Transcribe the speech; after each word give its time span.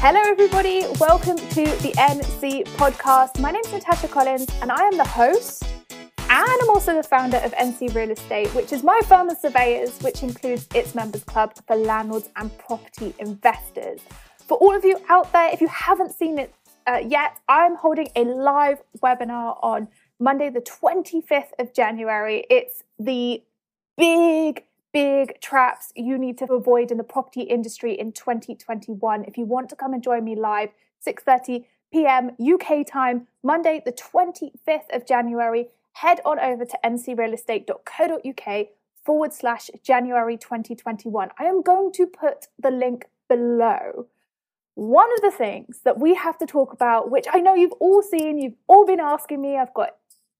Hello, 0.00 0.20
everybody. 0.26 0.86
Welcome 1.00 1.36
to 1.36 1.64
the 1.82 1.92
NC 1.98 2.66
podcast. 2.76 3.40
My 3.40 3.50
name 3.50 3.62
is 3.64 3.72
Natasha 3.72 4.06
Collins, 4.06 4.46
and 4.62 4.70
I 4.70 4.84
am 4.84 4.96
the 4.96 5.04
host. 5.04 5.64
And 6.20 6.48
I'm 6.62 6.70
also 6.70 6.94
the 6.94 7.02
founder 7.02 7.38
of 7.38 7.52
NC 7.54 7.96
Real 7.96 8.12
Estate, 8.12 8.46
which 8.54 8.72
is 8.72 8.84
my 8.84 9.00
firm 9.06 9.28
of 9.28 9.38
surveyors, 9.38 9.98
which 9.98 10.22
includes 10.22 10.68
its 10.72 10.94
members 10.94 11.24
club 11.24 11.52
for 11.66 11.74
landlords 11.74 12.28
and 12.36 12.56
property 12.58 13.12
investors. 13.18 14.00
For 14.46 14.56
all 14.58 14.72
of 14.72 14.84
you 14.84 15.00
out 15.08 15.32
there, 15.32 15.50
if 15.52 15.60
you 15.60 15.66
haven't 15.66 16.12
seen 16.12 16.38
it 16.38 16.54
uh, 16.86 16.98
yet, 17.04 17.40
I'm 17.48 17.74
holding 17.74 18.08
a 18.14 18.22
live 18.22 18.78
webinar 19.02 19.58
on 19.64 19.88
Monday, 20.20 20.48
the 20.48 20.60
25th 20.60 21.50
of 21.58 21.74
January. 21.74 22.46
It's 22.48 22.84
the 23.00 23.42
big 23.96 24.62
big 24.92 25.40
traps 25.40 25.92
you 25.94 26.18
need 26.18 26.38
to 26.38 26.52
avoid 26.52 26.90
in 26.90 26.98
the 26.98 27.04
property 27.04 27.42
industry 27.42 27.98
in 27.98 28.12
2021. 28.12 29.24
If 29.24 29.36
you 29.36 29.44
want 29.44 29.68
to 29.70 29.76
come 29.76 29.92
and 29.92 30.02
join 30.02 30.24
me 30.24 30.34
live, 30.34 30.70
6:30 31.06 31.64
p.m. 31.92 32.32
UK 32.38 32.86
time, 32.86 33.26
Monday, 33.42 33.80
the 33.84 33.92
25th 33.92 34.94
of 34.94 35.06
January, 35.06 35.68
head 35.92 36.20
on 36.24 36.38
over 36.38 36.64
to 36.64 36.78
ncrealestate.co.uk 36.84 38.66
forward 39.04 39.32
slash 39.32 39.70
January 39.82 40.36
2021. 40.36 41.30
I 41.38 41.44
am 41.44 41.62
going 41.62 41.92
to 41.92 42.06
put 42.06 42.48
the 42.58 42.70
link 42.70 43.06
below. 43.28 44.06
One 44.74 45.12
of 45.14 45.22
the 45.22 45.36
things 45.36 45.80
that 45.84 45.98
we 45.98 46.14
have 46.14 46.38
to 46.38 46.46
talk 46.46 46.72
about, 46.72 47.10
which 47.10 47.26
I 47.32 47.40
know 47.40 47.54
you've 47.54 47.72
all 47.80 48.02
seen, 48.02 48.38
you've 48.38 48.60
all 48.68 48.86
been 48.86 49.00
asking 49.00 49.40
me, 49.40 49.56
I've 49.56 49.74
got 49.74 49.96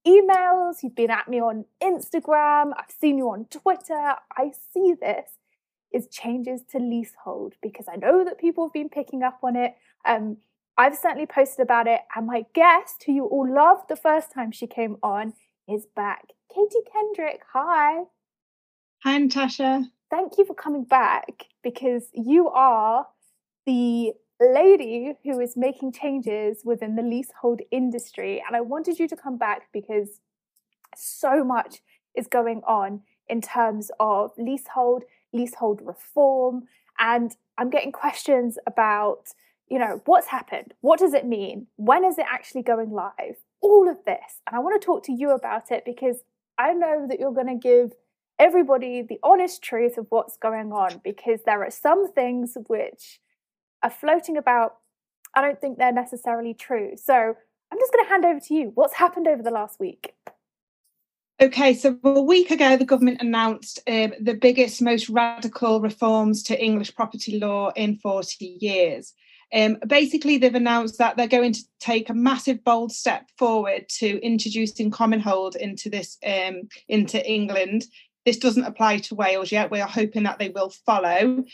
emails, 0.06 0.82
you've 0.82 0.94
been 0.94 1.10
at 1.10 1.28
me 1.28 1.40
on 1.40 1.64
Instagram, 1.82 2.72
I've 2.76 2.94
seen 3.00 3.18
you 3.18 3.30
on 3.30 3.46
Twitter. 3.46 4.14
I 4.36 4.52
see 4.72 4.94
this 5.00 5.30
is 5.92 6.06
changes 6.08 6.60
to 6.70 6.78
leasehold 6.78 7.54
because 7.62 7.86
I 7.90 7.96
know 7.96 8.24
that 8.24 8.38
people 8.38 8.66
have 8.66 8.72
been 8.72 8.88
picking 8.88 9.22
up 9.22 9.40
on 9.42 9.56
it. 9.56 9.74
Um, 10.04 10.38
I've 10.76 10.96
certainly 10.96 11.26
posted 11.26 11.60
about 11.60 11.88
it, 11.88 12.00
and 12.14 12.26
my 12.26 12.46
guest, 12.54 13.02
who 13.04 13.12
you 13.12 13.24
all 13.24 13.52
loved 13.52 13.88
the 13.88 13.96
first 13.96 14.32
time 14.32 14.52
she 14.52 14.68
came 14.68 14.96
on, 15.02 15.32
is 15.68 15.86
back. 15.96 16.28
Katie 16.54 16.88
Kendrick, 16.92 17.42
hi. 17.52 18.04
Hi, 19.02 19.18
Natasha. 19.18 19.84
Thank 20.10 20.38
you 20.38 20.44
for 20.44 20.54
coming 20.54 20.84
back 20.84 21.46
because 21.62 22.08
you 22.14 22.48
are 22.48 23.06
the 23.66 24.12
lady 24.40 25.14
who 25.24 25.40
is 25.40 25.56
making 25.56 25.92
changes 25.92 26.62
within 26.64 26.96
the 26.96 27.02
leasehold 27.02 27.60
industry. 27.70 28.42
And 28.46 28.56
I 28.56 28.60
wanted 28.60 28.98
you 28.98 29.08
to 29.08 29.16
come 29.16 29.36
back 29.36 29.68
because 29.72 30.20
so 30.96 31.44
much 31.44 31.80
is 32.16 32.26
going 32.26 32.62
on 32.66 33.02
in 33.28 33.40
terms 33.40 33.90
of 34.00 34.32
leasehold, 34.38 35.04
leasehold 35.32 35.80
reform. 35.84 36.64
And 36.98 37.36
I'm 37.56 37.70
getting 37.70 37.92
questions 37.92 38.58
about, 38.66 39.28
you 39.68 39.78
know, 39.78 40.02
what's 40.06 40.28
happened? 40.28 40.74
What 40.80 40.98
does 40.98 41.14
it 41.14 41.26
mean? 41.26 41.66
When 41.76 42.04
is 42.04 42.18
it 42.18 42.26
actually 42.30 42.62
going 42.62 42.90
live? 42.90 43.36
All 43.60 43.88
of 43.88 44.04
this. 44.04 44.40
And 44.46 44.56
I 44.56 44.60
want 44.60 44.80
to 44.80 44.84
talk 44.84 45.02
to 45.04 45.12
you 45.12 45.30
about 45.30 45.70
it 45.70 45.84
because 45.84 46.18
I 46.58 46.72
know 46.72 47.06
that 47.08 47.20
you're 47.20 47.32
going 47.32 47.48
to 47.48 47.54
give 47.54 47.92
everybody 48.38 49.02
the 49.02 49.18
honest 49.22 49.62
truth 49.62 49.98
of 49.98 50.06
what's 50.10 50.36
going 50.36 50.72
on 50.72 51.00
because 51.02 51.40
there 51.44 51.62
are 51.64 51.70
some 51.70 52.12
things 52.12 52.56
which 52.68 53.20
are 53.82 53.90
floating 53.90 54.36
about, 54.36 54.76
I 55.34 55.40
don't 55.40 55.60
think 55.60 55.78
they're 55.78 55.92
necessarily 55.92 56.54
true. 56.54 56.92
So 56.96 57.14
I'm 57.14 57.78
just 57.78 57.92
going 57.92 58.04
to 58.04 58.10
hand 58.10 58.24
over 58.24 58.40
to 58.40 58.54
you. 58.54 58.72
What's 58.74 58.94
happened 58.94 59.28
over 59.28 59.42
the 59.42 59.50
last 59.50 59.78
week? 59.80 60.14
Okay, 61.40 61.72
so 61.74 61.96
a 62.02 62.20
week 62.20 62.50
ago, 62.50 62.76
the 62.76 62.84
government 62.84 63.22
announced 63.22 63.78
um, 63.86 64.12
the 64.20 64.34
biggest, 64.34 64.82
most 64.82 65.08
radical 65.08 65.80
reforms 65.80 66.42
to 66.44 66.60
English 66.60 66.94
property 66.96 67.38
law 67.38 67.70
in 67.76 67.96
40 67.98 68.58
years. 68.60 69.14
Um, 69.54 69.78
basically, 69.86 70.36
they've 70.36 70.54
announced 70.54 70.98
that 70.98 71.16
they're 71.16 71.28
going 71.28 71.52
to 71.52 71.62
take 71.78 72.10
a 72.10 72.14
massive, 72.14 72.64
bold 72.64 72.90
step 72.90 73.30
forward 73.38 73.88
to 73.90 74.20
introducing 74.20 74.90
common 74.90 75.20
hold 75.20 75.54
into 75.54 75.88
this 75.88 76.18
um, 76.26 76.68
into 76.88 77.24
England. 77.24 77.84
This 78.26 78.36
doesn't 78.36 78.64
apply 78.64 78.98
to 78.98 79.14
Wales 79.14 79.52
yet. 79.52 79.70
We 79.70 79.80
are 79.80 79.88
hoping 79.88 80.24
that 80.24 80.40
they 80.40 80.48
will 80.48 80.70
follow. 80.70 81.44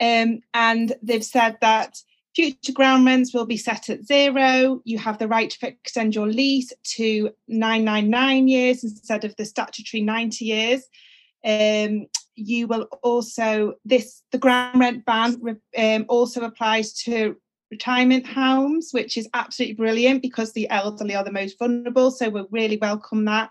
Um, 0.00 0.40
and 0.54 0.94
they've 1.02 1.24
said 1.24 1.58
that 1.60 1.96
future 2.34 2.72
ground 2.72 3.04
rents 3.04 3.34
will 3.34 3.46
be 3.46 3.56
set 3.56 3.90
at 3.90 4.04
zero. 4.04 4.80
You 4.84 4.98
have 4.98 5.18
the 5.18 5.28
right 5.28 5.50
to 5.50 5.68
extend 5.68 6.14
your 6.14 6.26
lease 6.26 6.72
to 6.96 7.30
999 7.48 8.48
years 8.48 8.84
instead 8.84 9.24
of 9.24 9.36
the 9.36 9.44
statutory 9.44 10.02
90 10.02 10.44
years. 10.44 10.82
Um, 11.44 12.06
you 12.34 12.66
will 12.66 12.88
also 13.02 13.74
this 13.84 14.22
the 14.32 14.38
ground 14.38 14.80
rent 14.80 15.04
ban 15.04 15.36
um, 15.76 16.06
also 16.08 16.42
applies 16.42 16.92
to 17.04 17.36
retirement 17.70 18.26
homes, 18.26 18.90
which 18.92 19.16
is 19.16 19.28
absolutely 19.34 19.74
brilliant 19.74 20.22
because 20.22 20.52
the 20.52 20.68
elderly 20.70 21.14
are 21.14 21.24
the 21.24 21.32
most 21.32 21.58
vulnerable. 21.58 22.10
So 22.10 22.28
we 22.28 22.44
really 22.50 22.76
welcome 22.76 23.24
that. 23.24 23.50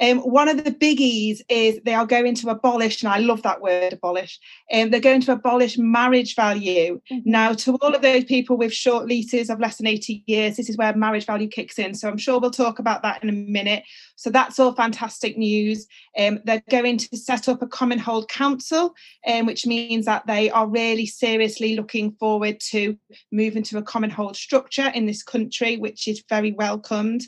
Um, 0.00 0.18
one 0.18 0.48
of 0.48 0.62
the 0.64 0.72
biggies 0.72 1.40
is 1.48 1.80
they 1.84 1.94
are 1.94 2.06
going 2.06 2.34
to 2.36 2.48
abolish, 2.48 3.02
and 3.02 3.12
I 3.12 3.18
love 3.18 3.42
that 3.42 3.60
word, 3.60 3.92
abolish. 3.92 4.40
Um, 4.72 4.90
they're 4.90 5.00
going 5.00 5.20
to 5.22 5.32
abolish 5.32 5.78
marriage 5.78 6.34
value. 6.34 7.00
Mm-hmm. 7.10 7.30
Now, 7.30 7.52
to 7.52 7.76
all 7.76 7.94
of 7.94 8.02
those 8.02 8.24
people 8.24 8.56
with 8.56 8.72
short 8.72 9.06
leases 9.06 9.50
of 9.50 9.60
less 9.60 9.76
than 9.76 9.86
80 9.86 10.24
years, 10.26 10.56
this 10.56 10.68
is 10.68 10.76
where 10.76 10.94
marriage 10.96 11.26
value 11.26 11.48
kicks 11.48 11.78
in. 11.78 11.94
So 11.94 12.08
I'm 12.08 12.18
sure 12.18 12.40
we'll 12.40 12.50
talk 12.50 12.78
about 12.78 13.02
that 13.02 13.22
in 13.22 13.28
a 13.28 13.32
minute. 13.32 13.84
So 14.16 14.30
that's 14.30 14.58
all 14.58 14.74
fantastic 14.74 15.38
news. 15.38 15.86
Um, 16.18 16.40
they're 16.44 16.62
going 16.70 16.98
to 16.98 17.16
set 17.16 17.48
up 17.48 17.62
a 17.62 17.66
common 17.66 17.98
hold 17.98 18.28
council, 18.28 18.94
um, 19.26 19.46
which 19.46 19.66
means 19.66 20.06
that 20.06 20.26
they 20.26 20.50
are 20.50 20.66
really 20.66 21.06
seriously 21.06 21.76
looking 21.76 22.12
forward 22.12 22.60
to 22.70 22.96
moving 23.30 23.62
to 23.64 23.78
a 23.78 23.82
common 23.82 24.10
hold 24.10 24.36
structure 24.36 24.90
in 24.94 25.06
this 25.06 25.22
country, 25.22 25.76
which 25.76 26.08
is 26.08 26.24
very 26.28 26.52
welcomed. 26.52 27.22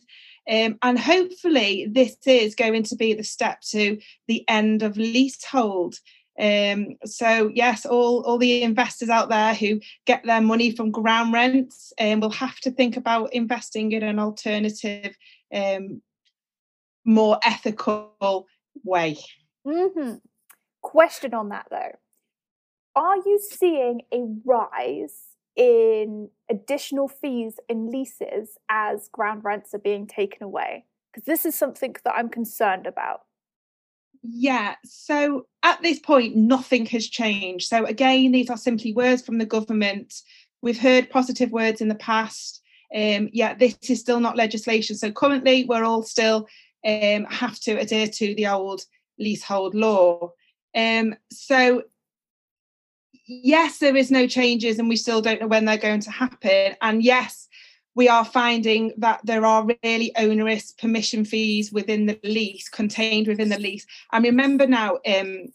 Um, 0.48 0.78
and 0.82 0.98
hopefully, 0.98 1.86
this 1.90 2.16
is 2.24 2.54
going 2.54 2.84
to 2.84 2.96
be 2.96 3.14
the 3.14 3.24
step 3.24 3.60
to 3.72 3.98
the 4.28 4.44
end 4.48 4.82
of 4.82 4.96
leasehold. 4.96 5.96
Um, 6.38 6.96
so 7.04 7.50
yes, 7.54 7.86
all 7.86 8.22
all 8.22 8.38
the 8.38 8.62
investors 8.62 9.08
out 9.08 9.28
there 9.28 9.54
who 9.54 9.80
get 10.04 10.24
their 10.24 10.40
money 10.40 10.70
from 10.70 10.90
ground 10.90 11.32
rents 11.32 11.92
um, 11.98 12.20
will 12.20 12.30
have 12.30 12.58
to 12.60 12.70
think 12.70 12.96
about 12.96 13.32
investing 13.32 13.92
in 13.92 14.02
an 14.02 14.18
alternative, 14.18 15.16
um, 15.52 16.02
more 17.04 17.38
ethical 17.42 18.46
way. 18.84 19.16
Mm-hmm. 19.66 20.16
Question 20.82 21.32
on 21.32 21.48
that 21.48 21.66
though: 21.70 21.92
Are 22.94 23.16
you 23.16 23.40
seeing 23.40 24.02
a 24.12 24.26
rise 24.44 25.22
in 25.56 26.28
additional 26.50 27.08
fees 27.08 27.58
in 27.68 27.90
leases 27.90 28.58
as 28.68 29.08
ground 29.08 29.44
rents 29.44 29.74
are 29.74 29.78
being 29.78 30.06
taken 30.06 30.42
away? 30.42 30.84
Because 31.12 31.24
this 31.26 31.46
is 31.46 31.54
something 31.54 31.96
that 32.04 32.14
I'm 32.14 32.28
concerned 32.28 32.86
about. 32.86 33.22
Yeah, 34.22 34.74
so 34.84 35.46
at 35.62 35.80
this 35.82 35.98
point, 35.98 36.36
nothing 36.36 36.86
has 36.86 37.06
changed. 37.06 37.68
So, 37.68 37.84
again, 37.84 38.32
these 38.32 38.50
are 38.50 38.56
simply 38.56 38.92
words 38.92 39.22
from 39.22 39.38
the 39.38 39.46
government. 39.46 40.14
We've 40.62 40.78
heard 40.78 41.10
positive 41.10 41.52
words 41.52 41.80
in 41.80 41.88
the 41.88 41.94
past. 41.94 42.60
Um, 42.94 43.28
yeah, 43.32 43.54
this 43.54 43.76
is 43.88 44.00
still 44.00 44.20
not 44.20 44.36
legislation. 44.36 44.96
So, 44.96 45.12
currently, 45.12 45.64
we're 45.64 45.84
all 45.84 46.02
still 46.02 46.48
um, 46.84 47.24
have 47.24 47.58
to 47.60 47.72
adhere 47.72 48.08
to 48.08 48.34
the 48.34 48.48
old 48.48 48.82
leasehold 49.18 49.74
law. 49.74 50.32
Um, 50.74 51.14
so, 51.30 51.82
yes, 53.26 53.78
there 53.78 53.96
is 53.96 54.10
no 54.10 54.26
changes 54.26 54.78
and 54.78 54.88
we 54.88 54.96
still 54.96 55.20
don't 55.20 55.40
know 55.40 55.46
when 55.46 55.64
they're 55.64 55.76
going 55.76 56.00
to 56.00 56.10
happen. 56.10 56.76
And 56.80 57.02
yes, 57.02 57.48
we 57.94 58.08
are 58.08 58.24
finding 58.24 58.92
that 58.98 59.20
there 59.24 59.44
are 59.44 59.66
really 59.82 60.14
onerous 60.16 60.72
permission 60.72 61.24
fees 61.24 61.72
within 61.72 62.06
the 62.06 62.20
lease, 62.22 62.68
contained 62.68 63.26
within 63.26 63.48
the 63.48 63.58
lease. 63.58 63.86
And 64.12 64.24
remember 64.24 64.66
now, 64.66 64.98
um, 65.06 65.46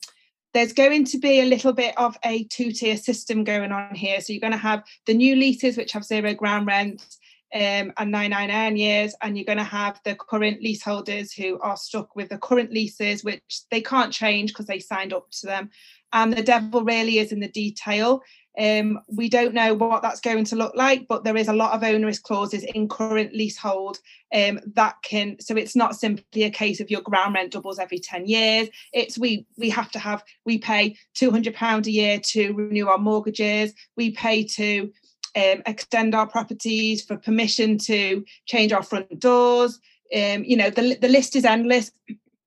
there's 0.53 0.73
going 0.73 1.06
to 1.06 1.18
be 1.18 1.39
a 1.39 1.45
little 1.45 1.71
bit 1.71 1.97
of 1.97 2.18
a 2.25 2.44
two 2.45 2.71
tier 2.71 2.97
system 2.97 3.44
going 3.44 3.71
on 3.71 3.95
here. 3.95 4.19
So 4.19 4.33
you're 4.33 4.41
going 4.41 4.51
to 4.51 4.57
have 4.57 4.83
the 5.06 5.13
new 5.13 5.35
leases, 5.35 5.77
which 5.77 5.94
have 5.94 6.03
zero 6.03 6.33
ground 6.33 6.67
rent. 6.67 7.06
Um, 7.53 7.92
and 7.98 8.12
999 8.12 8.77
years, 8.77 9.13
and 9.21 9.38
you're 9.38 9.45
going 9.45 9.57
to 9.57 9.63
have 9.65 10.00
the 10.06 10.15
current 10.15 10.62
leaseholders 10.62 11.33
who 11.33 11.59
are 11.59 11.75
stuck 11.75 12.15
with 12.15 12.30
the 12.30 12.38
current 12.38 12.71
leases, 12.71 13.25
which 13.25 13.63
they 13.69 13.81
can't 13.81 14.13
change 14.13 14.51
because 14.51 14.68
they 14.68 14.80
signed 14.80 15.12
up 15.12 15.30
to 15.31 15.48
them 15.48 15.69
and 16.13 16.33
the 16.33 16.44
devil 16.44 16.83
really 16.83 17.19
is 17.19 17.31
in 17.31 17.39
the 17.39 17.48
detail. 17.48 18.21
Um, 18.59 19.00
we 19.07 19.30
don't 19.30 19.53
know 19.53 19.74
what 19.74 20.01
that's 20.01 20.19
going 20.19 20.44
to 20.45 20.57
look 20.57 20.75
like, 20.75 21.07
but 21.07 21.24
there 21.24 21.38
is 21.38 21.48
a 21.48 21.53
lot 21.53 21.74
of 21.74 21.83
onerous 21.83 22.19
clauses 22.19 22.63
in 22.63 22.89
current 22.89 23.33
leasehold 23.33 23.98
um, 24.36 24.59
that 24.75 24.95
can. 25.03 25.38
So 25.39 25.56
it's 25.56 25.75
not 25.75 25.95
simply 25.95 26.44
a 26.44 26.50
case 26.50 26.81
of 26.81 26.92
your 26.92 27.00
ground 27.01 27.36
rent 27.36 27.53
doubles 27.53 27.80
every 27.80 28.00
ten 28.00 28.27
years. 28.27 28.68
It's 28.92 29.18
we 29.18 29.45
we 29.57 29.69
have 29.69 29.89
to 29.92 30.00
have 30.00 30.21
we 30.45 30.57
pay 30.57 30.98
two 31.13 31.31
hundred 31.31 31.56
pound 31.56 31.88
a 31.88 31.92
year 31.92 32.19
to 32.19 32.51
renew 32.51 32.88
our 32.88 32.98
mortgages. 32.98 33.74
We 33.95 34.12
pay 34.12 34.44
to 34.44 34.92
um, 35.36 35.62
extend 35.66 36.16
our 36.16 36.28
properties 36.28 37.04
for 37.04 37.18
permission 37.18 37.78
to 37.80 38.25
change 38.45 38.72
our 38.72 38.83
front 38.83 39.19
doors. 39.19 39.80
Um, 40.13 40.44
you 40.44 40.57
know 40.57 40.69
the 40.69 40.95
the 40.95 41.07
list 41.07 41.36
is 41.36 41.45
endless 41.45 41.92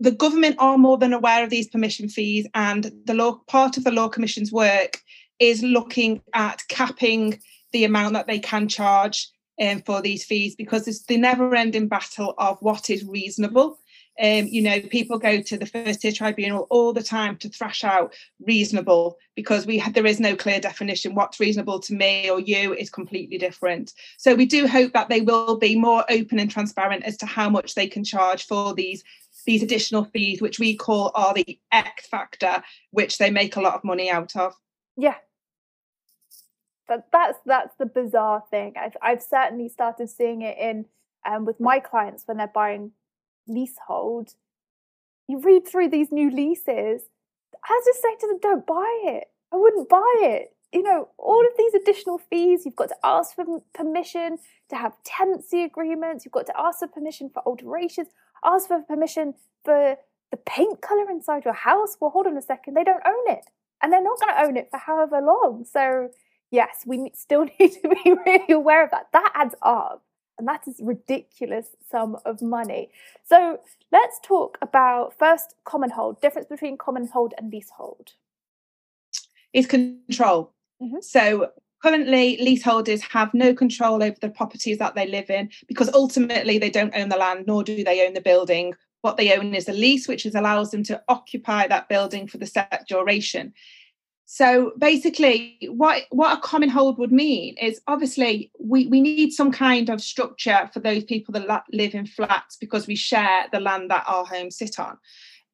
the 0.00 0.10
government 0.10 0.56
are 0.58 0.76
more 0.76 0.98
than 0.98 1.12
aware 1.12 1.44
of 1.44 1.50
these 1.50 1.68
permission 1.68 2.08
fees, 2.08 2.46
and 2.54 2.92
the 3.04 3.14
law 3.14 3.40
part 3.46 3.76
of 3.76 3.84
the 3.84 3.90
law 3.90 4.08
commission's 4.08 4.52
work 4.52 5.00
is 5.38 5.62
looking 5.62 6.20
at 6.34 6.62
capping 6.68 7.40
the 7.72 7.84
amount 7.84 8.12
that 8.12 8.26
they 8.26 8.38
can 8.38 8.68
charge 8.68 9.28
um, 9.60 9.80
for 9.82 10.00
these 10.00 10.24
fees 10.24 10.54
because 10.54 10.86
it's 10.86 11.04
the 11.04 11.16
never 11.16 11.54
ending 11.54 11.88
battle 11.88 12.34
of 12.38 12.58
what 12.60 12.90
is 12.90 13.04
reasonable. 13.04 13.78
Um, 14.20 14.46
you 14.46 14.62
know, 14.62 14.80
people 14.80 15.18
go 15.18 15.42
to 15.42 15.56
the 15.56 15.66
first 15.66 16.02
tier 16.02 16.12
tribunal 16.12 16.68
all 16.70 16.92
the 16.92 17.02
time 17.02 17.36
to 17.38 17.48
thrash 17.48 17.82
out 17.82 18.14
reasonable 18.46 19.18
because 19.34 19.66
we 19.66 19.78
have, 19.78 19.94
there 19.94 20.06
is 20.06 20.20
no 20.20 20.36
clear 20.36 20.60
definition. 20.60 21.14
What's 21.16 21.40
reasonable 21.40 21.80
to 21.80 21.94
me 21.94 22.30
or 22.30 22.38
you 22.38 22.74
is 22.74 22.90
completely 22.90 23.38
different. 23.38 23.92
So 24.16 24.34
we 24.34 24.46
do 24.46 24.68
hope 24.68 24.92
that 24.92 25.08
they 25.08 25.20
will 25.20 25.58
be 25.58 25.74
more 25.74 26.04
open 26.08 26.38
and 26.38 26.50
transparent 26.50 27.04
as 27.04 27.16
to 27.18 27.26
how 27.26 27.50
much 27.50 27.74
they 27.74 27.88
can 27.88 28.04
charge 28.04 28.46
for 28.46 28.74
these 28.74 29.02
these 29.46 29.62
additional 29.62 30.04
fees, 30.04 30.40
which 30.40 30.58
we 30.58 30.74
call 30.74 31.10
are 31.14 31.34
the 31.34 31.58
X 31.70 32.06
factor, 32.06 32.62
which 32.92 33.18
they 33.18 33.30
make 33.30 33.56
a 33.56 33.60
lot 33.60 33.74
of 33.74 33.84
money 33.84 34.10
out 34.10 34.34
of. 34.36 34.54
Yeah, 34.96 35.16
that 36.88 37.08
that's 37.12 37.38
that's 37.44 37.74
the 37.78 37.86
bizarre 37.86 38.42
thing. 38.50 38.74
I've 38.80 38.96
I've 39.02 39.22
certainly 39.22 39.68
started 39.68 40.08
seeing 40.08 40.42
it 40.42 40.56
in 40.58 40.86
um, 41.26 41.44
with 41.44 41.60
my 41.60 41.80
clients 41.80 42.24
when 42.26 42.36
they're 42.36 42.46
buying 42.46 42.92
leasehold. 43.46 44.34
You 45.28 45.40
read 45.40 45.66
through 45.66 45.88
these 45.90 46.12
new 46.12 46.30
leases. 46.30 47.02
I 47.64 47.82
just 47.84 48.02
say 48.02 48.14
to 48.20 48.26
them, 48.26 48.38
don't 48.42 48.66
buy 48.66 49.00
it. 49.04 49.24
I 49.52 49.56
wouldn't 49.56 49.88
buy 49.88 50.14
it. 50.18 50.54
You 50.72 50.82
know, 50.82 51.08
all 51.18 51.42
mm. 51.42 51.46
of 51.46 51.56
these 51.56 51.74
additional 51.74 52.18
fees, 52.18 52.64
you've 52.64 52.76
got 52.76 52.88
to 52.88 52.96
ask 53.04 53.34
for 53.34 53.44
permission 53.72 54.38
to 54.70 54.76
have 54.76 54.92
tenancy 55.04 55.62
agreements, 55.62 56.24
you've 56.24 56.32
got 56.32 56.46
to 56.46 56.58
ask 56.58 56.80
for 56.80 56.88
permission 56.88 57.30
for 57.32 57.42
alterations, 57.46 58.08
ask 58.44 58.68
for 58.68 58.80
permission 58.80 59.34
for 59.64 59.96
the 60.30 60.36
paint 60.36 60.82
colour 60.82 61.08
inside 61.10 61.44
your 61.44 61.54
house. 61.54 61.96
Well, 62.00 62.10
hold 62.10 62.26
on 62.26 62.36
a 62.36 62.42
second, 62.42 62.74
they 62.74 62.84
don't 62.84 63.06
own 63.06 63.34
it. 63.36 63.44
And 63.80 63.92
they're 63.92 64.02
not 64.02 64.18
going 64.20 64.34
to 64.34 64.42
own 64.42 64.56
it 64.56 64.68
for 64.70 64.78
however 64.78 65.20
long. 65.20 65.64
So 65.70 66.08
yes, 66.50 66.84
we 66.86 67.10
still 67.14 67.44
need 67.60 67.72
to 67.82 67.88
be 67.88 68.12
really 68.26 68.52
aware 68.52 68.84
of 68.84 68.90
that. 68.90 69.08
That 69.12 69.30
adds 69.34 69.54
up. 69.62 70.02
And 70.38 70.48
that 70.48 70.66
is 70.66 70.80
ridiculous 70.82 71.68
sum 71.90 72.16
of 72.24 72.42
money. 72.42 72.90
So 73.24 73.60
let's 73.92 74.18
talk 74.22 74.58
about 74.60 75.16
first 75.18 75.54
common 75.64 75.90
hold, 75.90 76.20
difference 76.20 76.48
between 76.48 76.76
common 76.76 77.06
hold 77.06 77.34
and 77.38 77.52
leasehold. 77.52 78.12
Is 79.52 79.66
control. 79.66 80.52
Mm-hmm. 80.82 81.00
So 81.00 81.50
currently 81.84 82.38
leaseholders 82.38 83.02
have 83.02 83.32
no 83.34 83.54
control 83.54 84.02
over 84.02 84.16
the 84.20 84.30
properties 84.30 84.78
that 84.78 84.94
they 84.94 85.06
live 85.06 85.28
in 85.28 85.50
because 85.68 85.92
ultimately 85.92 86.58
they 86.58 86.70
don't 86.70 86.96
own 86.96 87.10
the 87.10 87.16
land 87.16 87.44
nor 87.46 87.62
do 87.62 87.84
they 87.84 88.06
own 88.06 88.14
the 88.14 88.22
building 88.22 88.72
what 89.02 89.18
they 89.18 89.36
own 89.36 89.54
is 89.54 89.68
a 89.68 89.72
lease 89.72 90.08
which 90.08 90.24
is 90.24 90.34
allows 90.34 90.70
them 90.70 90.82
to 90.82 91.00
occupy 91.08 91.68
that 91.68 91.90
building 91.90 92.26
for 92.26 92.38
the 92.38 92.46
set 92.46 92.84
duration 92.88 93.52
so 94.26 94.72
basically, 94.78 95.58
what 95.68 96.04
what 96.10 96.36
a 96.36 96.40
common 96.40 96.70
hold 96.70 96.98
would 96.98 97.12
mean 97.12 97.56
is 97.58 97.80
obviously 97.86 98.50
we, 98.58 98.86
we 98.86 99.00
need 99.00 99.32
some 99.32 99.52
kind 99.52 99.90
of 99.90 100.00
structure 100.00 100.70
for 100.72 100.80
those 100.80 101.04
people 101.04 101.32
that 101.34 101.64
live 101.72 101.94
in 101.94 102.06
flats 102.06 102.56
because 102.56 102.86
we 102.86 102.96
share 102.96 103.46
the 103.52 103.60
land 103.60 103.90
that 103.90 104.04
our 104.06 104.24
homes 104.24 104.56
sit 104.56 104.78
on. 104.78 104.96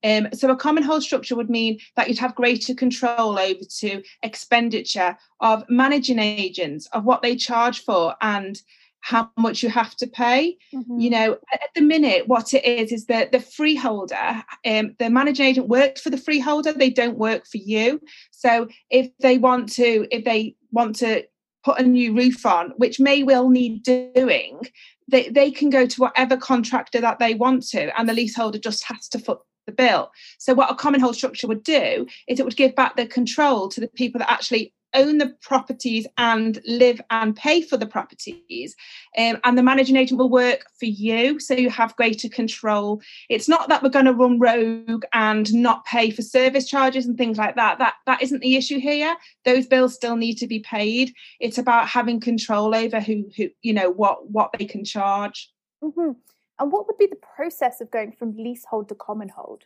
Um, 0.02 0.28
so 0.32 0.50
a 0.50 0.56
common 0.56 0.82
hold 0.82 1.02
structure 1.02 1.37
would 1.37 1.50
mean 1.50 1.78
that 1.96 2.08
you'd 2.08 2.19
have 2.19 2.34
greater 2.34 2.75
control 2.75 3.38
over 3.38 3.61
to 3.81 4.02
expenditure 4.22 5.19
of 5.40 5.64
managing 5.69 6.19
agents, 6.19 6.87
of 6.93 7.05
what 7.05 7.23
they 7.23 7.37
charge 7.37 7.84
for, 7.84 8.14
and 8.23 8.62
how 9.00 9.31
much 9.37 9.62
you 9.62 9.69
have 9.69 9.94
to 9.97 10.06
pay. 10.06 10.56
Mm-hmm. 10.75 10.99
You 10.99 11.11
know, 11.11 11.38
at 11.52 11.70
the 11.75 11.81
minute, 11.81 12.29
what 12.29 12.55
it 12.55 12.64
is 12.64 12.93
is 12.93 13.06
that 13.06 13.32
the 13.32 13.41
freeholder, 13.41 14.44
um, 14.64 14.94
the 14.99 15.11
managing 15.11 15.47
agent 15.47 15.69
works 15.69 16.00
for 16.00 16.11
the 16.11 16.17
freeholder. 16.17 16.73
They 16.73 16.91
don't 16.91 17.19
work 17.19 17.47
for 17.47 17.58
you. 17.58 18.00
So 18.31 18.69
if 18.91 19.11
they 19.19 19.38
want 19.38 19.73
to, 19.75 20.06
if 20.11 20.25
they 20.25 20.55
want 20.70 20.97
to 20.97 21.25
put 21.64 21.79
a 21.79 21.82
new 21.82 22.14
roof 22.14 22.47
on, 22.47 22.70
which 22.76 23.00
may 23.00 23.23
well 23.23 23.49
need 23.50 23.82
doing, 23.82 24.61
they, 25.08 25.29
they 25.29 25.50
can 25.50 25.70
go 25.70 25.87
to 25.87 26.00
whatever 26.00 26.37
contractor 26.37 27.00
that 27.00 27.19
they 27.19 27.35
want 27.35 27.67
to, 27.69 27.99
and 27.99 28.08
the 28.08 28.14
leaseholder 28.14 28.58
just 28.58 28.85
has 28.85 29.08
to 29.08 29.19
foot 29.19 29.41
the 29.67 29.73
bill. 29.73 30.11
So 30.38 30.55
what 30.55 30.70
a 30.70 30.75
common 30.75 31.00
hold 31.00 31.17
structure 31.17 31.47
would 31.47 31.62
do 31.62 32.06
is 32.29 32.38
it 32.38 32.44
would 32.44 32.56
give 32.56 32.75
back 32.75 32.97
the 32.97 33.06
control 33.06 33.69
to 33.69 33.81
the 33.81 33.88
people 33.88 34.20
that 34.20 34.31
actually 34.31 34.73
own 34.94 35.19
the 35.19 35.34
properties 35.40 36.06
and 36.19 36.60
live 36.66 37.00
and 37.10 37.37
pay 37.37 37.62
for 37.62 37.76
the 37.76 37.87
properties. 37.87 38.75
Um, 39.16 39.38
and 39.44 39.56
the 39.56 39.62
managing 39.62 39.96
agent 39.96 40.19
will 40.19 40.31
work 40.31 40.66
for 40.78 40.87
you, 40.87 41.38
so 41.40 41.54
you 41.54 41.70
have 41.70 41.96
greater 41.96 42.28
control. 42.28 43.00
It's 43.28 43.48
not 43.48 43.69
that 43.69 43.82
we're 43.82 43.90
going 43.90 44.06
to 44.06 44.12
run 44.12 44.38
rogue 44.38 45.04
and 45.12 45.52
not 45.54 45.84
pay 45.84 46.10
for 46.10 46.22
service 46.22 46.69
charges 46.69 47.06
and 47.06 47.16
things 47.16 47.38
like 47.38 47.56
that. 47.56 47.78
That 47.78 47.94
that 48.06 48.22
isn't 48.22 48.40
the 48.40 48.56
issue 48.56 48.78
here. 48.78 49.16
Those 49.44 49.66
bills 49.66 49.94
still 49.94 50.16
need 50.16 50.34
to 50.34 50.46
be 50.46 50.60
paid. 50.60 51.12
It's 51.40 51.58
about 51.58 51.88
having 51.88 52.20
control 52.20 52.75
over 52.75 53.00
who 53.00 53.31
who 53.37 53.48
you 53.62 53.72
know 53.72 53.90
what 53.90 54.31
what 54.31 54.50
they 54.58 54.64
can 54.64 54.84
charge. 54.84 55.50
Mm-hmm. 55.82 56.12
And 56.58 56.70
what 56.70 56.87
would 56.87 56.98
be 56.98 57.06
the 57.06 57.16
process 57.16 57.81
of 57.81 57.90
going 57.90 58.12
from 58.12 58.37
leasehold 58.37 58.88
to 58.90 58.94
common 58.94 59.31
hold? 59.31 59.64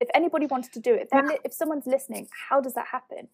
If 0.00 0.08
anybody 0.14 0.46
wanted 0.46 0.72
to 0.72 0.80
do 0.80 0.92
it, 0.94 1.08
then 1.12 1.30
if 1.44 1.52
someone's 1.52 1.86
listening, 1.86 2.28
how 2.48 2.60
does 2.60 2.74
that 2.74 2.88
happen? 2.88 3.28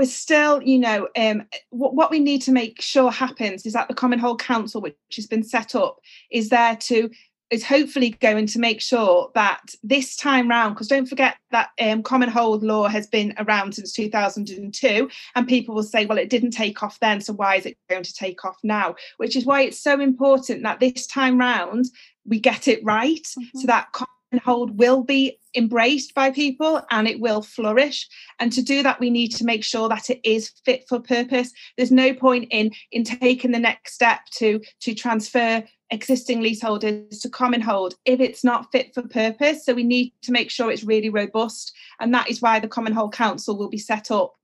We're 0.00 0.06
still, 0.06 0.62
you 0.62 0.78
know, 0.78 1.08
um, 1.14 1.42
what, 1.68 1.94
what 1.94 2.10
we 2.10 2.20
need 2.20 2.40
to 2.40 2.52
make 2.52 2.80
sure 2.80 3.10
happens 3.10 3.66
is 3.66 3.74
that 3.74 3.86
the 3.86 3.92
Common 3.92 4.18
Hold 4.18 4.40
Council, 4.40 4.80
which 4.80 4.96
has 5.14 5.26
been 5.26 5.42
set 5.42 5.74
up, 5.74 5.98
is 6.30 6.48
there 6.48 6.74
to 6.76 7.10
is 7.50 7.64
hopefully 7.64 8.10
going 8.20 8.46
to 8.46 8.58
make 8.58 8.80
sure 8.80 9.30
that 9.34 9.60
this 9.82 10.16
time 10.16 10.48
round, 10.48 10.74
because 10.74 10.88
don't 10.88 11.08
forget 11.08 11.36
that 11.50 11.68
um, 11.80 12.02
common 12.02 12.30
hold 12.30 12.62
law 12.62 12.86
has 12.88 13.08
been 13.08 13.34
around 13.38 13.74
since 13.74 13.92
2002, 13.92 15.10
and 15.34 15.48
people 15.48 15.74
will 15.74 15.82
say, 15.82 16.06
well, 16.06 16.16
it 16.16 16.30
didn't 16.30 16.52
take 16.52 16.82
off 16.82 16.98
then, 17.00 17.20
so 17.20 17.34
why 17.34 17.56
is 17.56 17.66
it 17.66 17.76
going 17.90 18.04
to 18.04 18.14
take 18.14 18.42
off 18.44 18.56
now? 18.62 18.94
Which 19.18 19.36
is 19.36 19.44
why 19.44 19.62
it's 19.62 19.82
so 19.82 20.00
important 20.00 20.62
that 20.62 20.80
this 20.80 21.06
time 21.06 21.38
round 21.38 21.86
we 22.24 22.40
get 22.40 22.68
it 22.68 22.82
right, 22.84 23.24
mm-hmm. 23.24 23.58
so 23.58 23.66
that 23.66 23.92
hold 24.38 24.78
will 24.78 25.02
be 25.02 25.38
embraced 25.56 26.14
by 26.14 26.30
people 26.30 26.82
and 26.90 27.08
it 27.08 27.20
will 27.20 27.42
flourish. 27.42 28.08
And 28.38 28.52
to 28.52 28.62
do 28.62 28.82
that 28.82 29.00
we 29.00 29.10
need 29.10 29.28
to 29.36 29.44
make 29.44 29.64
sure 29.64 29.88
that 29.88 30.10
it 30.10 30.20
is 30.22 30.52
fit 30.64 30.84
for 30.88 31.00
purpose. 31.00 31.52
There's 31.76 31.90
no 31.90 32.14
point 32.14 32.48
in 32.50 32.70
in 32.92 33.04
taking 33.04 33.50
the 33.50 33.58
next 33.58 33.94
step 33.94 34.20
to 34.36 34.60
to 34.80 34.94
transfer 34.94 35.64
existing 35.92 36.40
leaseholders 36.40 37.18
to 37.18 37.28
common 37.28 37.60
hold 37.60 37.94
if 38.04 38.20
it's 38.20 38.44
not 38.44 38.70
fit 38.70 38.94
for 38.94 39.02
purpose. 39.02 39.64
So 39.64 39.74
we 39.74 39.82
need 39.82 40.12
to 40.22 40.32
make 40.32 40.50
sure 40.50 40.70
it's 40.70 40.84
really 40.84 41.10
robust 41.10 41.72
and 41.98 42.14
that 42.14 42.30
is 42.30 42.40
why 42.40 42.60
the 42.60 42.68
common 42.68 42.92
hold 42.92 43.12
council 43.12 43.58
will 43.58 43.70
be 43.70 43.78
set 43.78 44.10
up. 44.10 44.34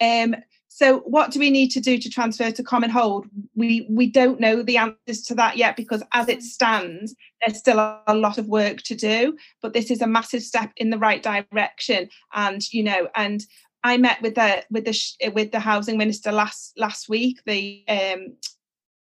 Um, 0.00 0.34
so 0.76 0.98
what 1.06 1.30
do 1.30 1.38
we 1.38 1.48
need 1.48 1.70
to 1.70 1.80
do 1.80 1.96
to 1.96 2.10
transfer 2.10 2.50
to 2.50 2.62
common 2.62 2.90
hold? 2.90 3.26
We 3.54 3.86
we 3.88 4.10
don't 4.10 4.38
know 4.38 4.62
the 4.62 4.76
answers 4.76 5.22
to 5.22 5.34
that 5.36 5.56
yet 5.56 5.74
because 5.74 6.02
as 6.12 6.28
it 6.28 6.42
stands, 6.42 7.14
there's 7.40 7.56
still 7.56 7.78
a 7.78 8.14
lot 8.14 8.36
of 8.36 8.46
work 8.48 8.82
to 8.82 8.94
do. 8.94 9.38
But 9.62 9.72
this 9.72 9.90
is 9.90 10.02
a 10.02 10.06
massive 10.06 10.42
step 10.42 10.72
in 10.76 10.90
the 10.90 10.98
right 10.98 11.22
direction. 11.22 12.10
And 12.34 12.60
you 12.74 12.82
know, 12.82 13.08
and 13.14 13.42
I 13.84 13.96
met 13.96 14.20
with 14.20 14.34
the 14.34 14.66
with 14.70 14.84
the 14.84 15.30
with 15.30 15.50
the 15.50 15.60
housing 15.60 15.96
minister 15.96 16.30
last 16.30 16.74
last 16.76 17.08
week, 17.08 17.40
the 17.46 17.82
um, 17.88 18.36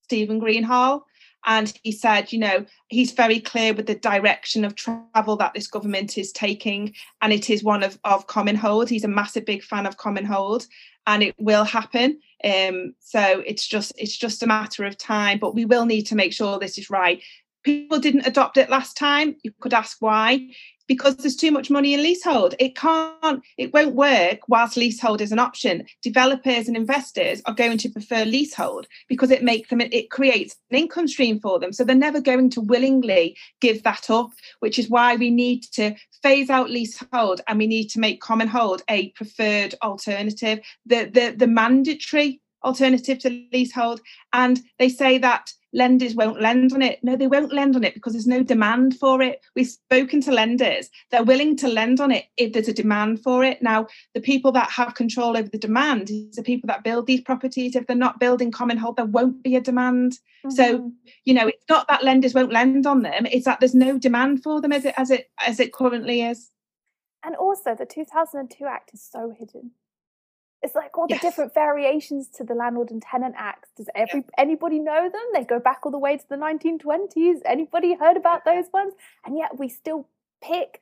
Stephen 0.03 0.39
Greenhalgh, 0.39 1.01
and 1.45 1.73
he 1.83 1.91
said, 1.91 2.31
you 2.31 2.39
know, 2.39 2.65
he's 2.87 3.11
very 3.11 3.41
clear 3.41 3.73
with 3.73 3.85
the 3.85 3.95
direction 3.95 4.63
of 4.63 4.75
travel 4.75 5.35
that 5.35 5.53
this 5.53 5.67
government 5.67 6.17
is 6.17 6.31
taking, 6.31 6.95
and 7.21 7.33
it 7.33 7.49
is 7.49 7.65
one 7.65 7.83
of 7.83 7.99
of 8.05 8.27
Common 8.27 8.55
Hold. 8.55 8.89
He's 8.89 9.03
a 9.03 9.09
massive 9.09 9.45
big 9.45 9.61
fan 9.61 9.85
of 9.85 9.97
Common 9.97 10.23
Hold, 10.23 10.67
and 11.09 11.23
it 11.23 11.35
will 11.39 11.63
happen. 11.63 12.19
Um, 12.43 12.93
so 12.99 13.43
it's 13.45 13.67
just 13.67 13.91
it's 13.97 14.15
just 14.15 14.43
a 14.43 14.47
matter 14.47 14.85
of 14.85 14.97
time, 14.97 15.39
but 15.39 15.55
we 15.55 15.65
will 15.65 15.85
need 15.85 16.03
to 16.03 16.15
make 16.15 16.31
sure 16.31 16.59
this 16.59 16.77
is 16.77 16.89
right. 16.89 17.21
People 17.63 17.99
didn't 17.99 18.27
adopt 18.27 18.57
it 18.57 18.69
last 18.69 18.95
time. 18.95 19.35
You 19.43 19.51
could 19.59 19.73
ask 19.73 19.97
why 19.99 20.49
because 20.89 21.15
there's 21.17 21.35
too 21.35 21.51
much 21.51 21.69
money 21.69 21.93
in 21.93 22.01
leasehold. 22.01 22.55
It 22.59 22.75
can't, 22.75 23.41
it 23.57 23.71
won't 23.73 23.95
work 23.95 24.39
whilst 24.49 24.75
leasehold 24.75 25.21
is 25.21 25.31
an 25.31 25.39
option. 25.39 25.85
Developers 26.01 26.67
and 26.67 26.75
investors 26.75 27.41
are 27.45 27.53
going 27.53 27.77
to 27.77 27.89
prefer 27.89 28.25
leasehold 28.25 28.87
because 29.07 29.29
it 29.29 29.43
makes 29.43 29.69
them, 29.69 29.79
it 29.79 30.09
creates 30.09 30.57
an 30.71 30.79
income 30.79 31.07
stream 31.07 31.39
for 31.39 31.59
them. 31.59 31.71
So 31.71 31.83
they're 31.83 31.95
never 31.95 32.19
going 32.19 32.49
to 32.49 32.61
willingly 32.61 33.37
give 33.61 33.83
that 33.83 34.09
up, 34.09 34.31
which 34.59 34.79
is 34.79 34.89
why 34.89 35.15
we 35.15 35.29
need 35.29 35.61
to 35.73 35.95
phase 36.23 36.49
out 36.49 36.71
leasehold 36.71 37.41
and 37.47 37.59
we 37.59 37.67
need 37.67 37.89
to 37.89 37.99
make 37.99 38.19
common 38.19 38.47
hold 38.47 38.81
a 38.89 39.11
preferred 39.11 39.75
alternative. 39.83 40.59
The 40.87 41.05
the 41.05 41.35
the 41.37 41.47
mandatory 41.47 42.41
alternative 42.63 43.19
to 43.19 43.47
leasehold. 43.51 44.01
And 44.33 44.59
they 44.77 44.89
say 44.89 45.17
that 45.19 45.51
lenders 45.73 46.15
won't 46.15 46.41
lend 46.41 46.73
on 46.73 46.81
it. 46.81 46.99
No, 47.03 47.15
they 47.15 47.27
won't 47.27 47.53
lend 47.53 47.75
on 47.75 47.83
it 47.83 47.93
because 47.93 48.13
there's 48.13 48.27
no 48.27 48.43
demand 48.43 48.97
for 48.97 49.21
it. 49.21 49.41
We've 49.55 49.67
spoken 49.67 50.21
to 50.21 50.31
lenders. 50.31 50.89
They're 51.11 51.23
willing 51.23 51.55
to 51.57 51.67
lend 51.67 52.01
on 52.01 52.11
it 52.11 52.25
if 52.37 52.53
there's 52.53 52.67
a 52.67 52.73
demand 52.73 53.21
for 53.21 53.43
it. 53.43 53.61
Now, 53.61 53.87
the 54.13 54.21
people 54.21 54.51
that 54.53 54.69
have 54.69 54.95
control 54.95 55.37
over 55.37 55.49
the 55.49 55.57
demand 55.57 56.09
is 56.09 56.35
the 56.35 56.43
people 56.43 56.67
that 56.67 56.83
build 56.83 57.07
these 57.07 57.21
properties. 57.21 57.75
If 57.75 57.87
they're 57.87 57.95
not 57.95 58.19
building 58.19 58.51
common 58.51 58.77
hold, 58.77 58.97
there 58.97 59.05
won't 59.05 59.43
be 59.43 59.55
a 59.55 59.61
demand. 59.61 60.13
Mm-hmm. 60.45 60.51
So, 60.51 60.91
you 61.25 61.33
know, 61.33 61.47
it's 61.47 61.65
not 61.69 61.87
that 61.87 62.03
lenders 62.03 62.33
won't 62.33 62.51
lend 62.51 62.87
on 62.87 63.01
them, 63.01 63.25
it's 63.25 63.45
that 63.45 63.59
there's 63.59 63.75
no 63.75 63.97
demand 63.97 64.43
for 64.43 64.61
them 64.61 64.71
as 64.71 64.85
it 64.85 64.93
as 64.97 65.11
it 65.11 65.29
as 65.45 65.59
it 65.59 65.73
currently 65.73 66.21
is. 66.21 66.49
And 67.23 67.35
also 67.35 67.75
the 67.75 67.85
2002 67.85 68.65
Act 68.65 68.91
is 68.93 69.03
so 69.03 69.33
hidden 69.37 69.71
It's 70.61 70.75
like 70.75 70.97
all 70.97 71.07
the 71.07 71.13
yes. 71.15 71.21
different 71.21 71.53
variations 71.53 72.27
to 72.35 72.43
the 72.43 72.53
Landlord 72.53 72.91
and 72.91 73.01
Tenant 73.01 73.35
Acts. 73.37 73.69
Does 73.77 73.87
every 73.95 74.21
yeah. 74.21 74.29
anybody 74.37 74.79
know 74.79 75.09
them? 75.09 75.21
They 75.33 75.45
go 75.45 75.59
back 75.59 75.79
all 75.85 75.91
the 75.91 75.99
way 75.99 76.17
to 76.17 76.29
the 76.29 76.35
1920s. 76.35 77.39
Anybody 77.45 77.95
heard 77.95 78.17
about 78.17 78.43
those 78.43 78.65
ones? 78.73 78.93
And 79.25 79.37
yet 79.37 79.57
we 79.57 79.69
still 79.69 80.07
pick 80.43 80.81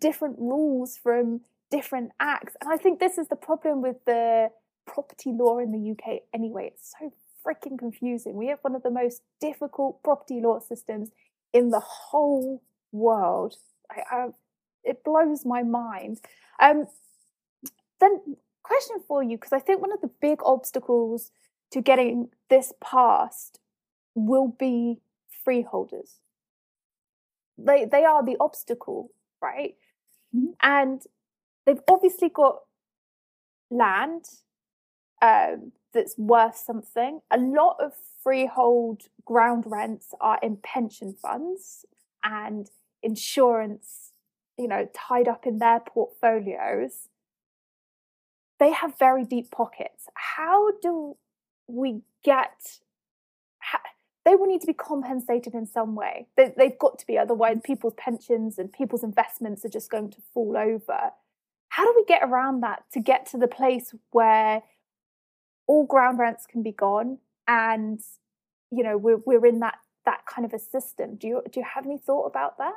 different 0.00 0.38
rules 0.38 0.96
from 0.96 1.42
different 1.70 2.12
acts. 2.18 2.56
And 2.60 2.72
I 2.72 2.76
think 2.76 3.00
this 3.00 3.18
is 3.18 3.28
the 3.28 3.36
problem 3.36 3.82
with 3.82 3.96
the 4.06 4.50
property 4.86 5.30
law 5.32 5.58
in 5.58 5.72
the 5.72 5.90
UK 5.90 6.22
anyway. 6.32 6.72
It's 6.72 6.94
so 6.98 7.12
freaking 7.46 7.78
confusing. 7.78 8.34
We 8.34 8.48
have 8.48 8.60
one 8.62 8.74
of 8.74 8.82
the 8.82 8.90
most 8.90 9.22
difficult 9.40 10.02
property 10.02 10.40
law 10.40 10.60
systems 10.60 11.10
in 11.52 11.70
the 11.70 11.80
whole 11.80 12.62
world. 12.92 13.54
I, 13.90 14.16
I, 14.16 14.26
it 14.84 15.04
blows 15.04 15.44
my 15.44 15.62
mind. 15.62 16.20
Um, 16.60 16.86
then, 18.00 18.36
question 18.68 18.98
for 19.08 19.22
you, 19.22 19.36
because 19.36 19.52
I 19.52 19.58
think 19.58 19.80
one 19.80 19.92
of 19.92 20.00
the 20.00 20.10
big 20.20 20.40
obstacles 20.44 21.30
to 21.72 21.80
getting 21.80 22.28
this 22.48 22.72
passed 22.80 23.60
will 24.14 24.48
be 24.48 25.00
freeholders. 25.44 26.20
They 27.56 27.84
they 27.84 28.04
are 28.04 28.24
the 28.24 28.36
obstacle, 28.38 29.10
right? 29.42 29.74
Mm-hmm. 30.34 30.52
And 30.62 31.02
they've 31.64 31.86
obviously 31.88 32.28
got 32.28 32.56
land 33.70 34.24
um, 35.20 35.72
that's 35.92 36.16
worth 36.16 36.56
something. 36.56 37.20
A 37.30 37.38
lot 37.38 37.76
of 37.80 37.92
freehold 38.22 39.02
ground 39.24 39.64
rents 39.66 40.14
are 40.20 40.38
in 40.42 40.58
pension 40.62 41.14
funds 41.20 41.86
and 42.22 42.70
insurance, 43.02 44.12
you 44.58 44.68
know, 44.68 44.88
tied 44.94 45.28
up 45.28 45.46
in 45.46 45.58
their 45.58 45.80
portfolios. 45.80 47.08
They 48.58 48.72
have 48.72 48.98
very 48.98 49.24
deep 49.24 49.50
pockets. 49.50 50.08
How 50.14 50.72
do 50.82 51.16
we 51.66 52.02
get? 52.24 52.78
How, 53.58 53.78
they 54.24 54.34
will 54.34 54.46
need 54.46 54.60
to 54.62 54.66
be 54.66 54.74
compensated 54.74 55.54
in 55.54 55.66
some 55.66 55.94
way. 55.94 56.26
They, 56.36 56.52
they've 56.56 56.78
got 56.78 56.98
to 56.98 57.06
be, 57.06 57.16
otherwise, 57.16 57.58
people's 57.64 57.94
pensions 57.96 58.58
and 58.58 58.72
people's 58.72 59.04
investments 59.04 59.64
are 59.64 59.70
just 59.70 59.90
going 59.90 60.10
to 60.10 60.18
fall 60.34 60.56
over. 60.56 61.10
How 61.68 61.84
do 61.84 61.92
we 61.96 62.04
get 62.04 62.22
around 62.22 62.62
that 62.62 62.84
to 62.92 63.00
get 63.00 63.26
to 63.26 63.38
the 63.38 63.46
place 63.46 63.94
where 64.10 64.62
all 65.68 65.86
ground 65.86 66.18
rents 66.18 66.46
can 66.46 66.62
be 66.62 66.72
gone 66.72 67.18
and 67.46 68.00
you 68.72 68.82
know 68.82 68.96
we're 68.96 69.18
we're 69.24 69.46
in 69.46 69.60
that 69.60 69.76
that 70.04 70.24
kind 70.26 70.44
of 70.44 70.52
a 70.52 70.58
system 70.58 71.14
do 71.14 71.28
you 71.28 71.42
do 71.52 71.60
you 71.60 71.66
have 71.74 71.84
any 71.84 71.98
thought 71.98 72.24
about 72.24 72.58
that 72.58 72.74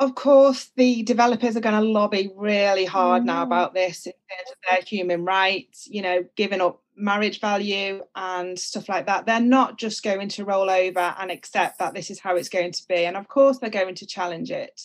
of 0.00 0.14
course 0.16 0.70
the 0.76 1.02
developers 1.04 1.56
are 1.56 1.60
going 1.60 1.80
to 1.80 1.88
lobby 1.88 2.30
really 2.34 2.84
hard 2.84 3.22
mm. 3.22 3.26
now 3.26 3.42
about 3.42 3.74
this 3.74 4.06
in 4.06 4.12
terms 4.12 4.50
of 4.50 4.56
their 4.68 4.80
human 4.82 5.24
rights 5.24 5.86
you 5.88 6.02
know 6.02 6.24
giving 6.36 6.60
up 6.60 6.82
marriage 7.00 7.40
value 7.40 8.02
and 8.14 8.58
stuff 8.58 8.88
like 8.88 9.06
that. 9.06 9.26
They're 9.26 9.40
not 9.40 9.78
just 9.78 10.02
going 10.02 10.28
to 10.30 10.44
roll 10.44 10.70
over 10.70 11.14
and 11.18 11.30
accept 11.30 11.78
that 11.78 11.94
this 11.94 12.10
is 12.10 12.20
how 12.20 12.36
it's 12.36 12.48
going 12.48 12.72
to 12.72 12.86
be 12.88 13.06
and 13.06 13.16
of 13.16 13.28
course 13.28 13.58
they're 13.58 13.70
going 13.70 13.94
to 13.96 14.06
challenge 14.06 14.50
it. 14.50 14.80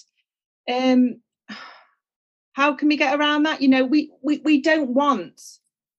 Um 0.70 1.22
how 2.54 2.74
can 2.74 2.88
we 2.88 2.96
get 2.96 3.20
around 3.20 3.44
that? 3.44 3.62
You 3.62 3.68
know 3.68 3.86
we 3.86 4.12
we, 4.22 4.42
we 4.44 4.62
don't 4.62 4.92
want 4.92 5.42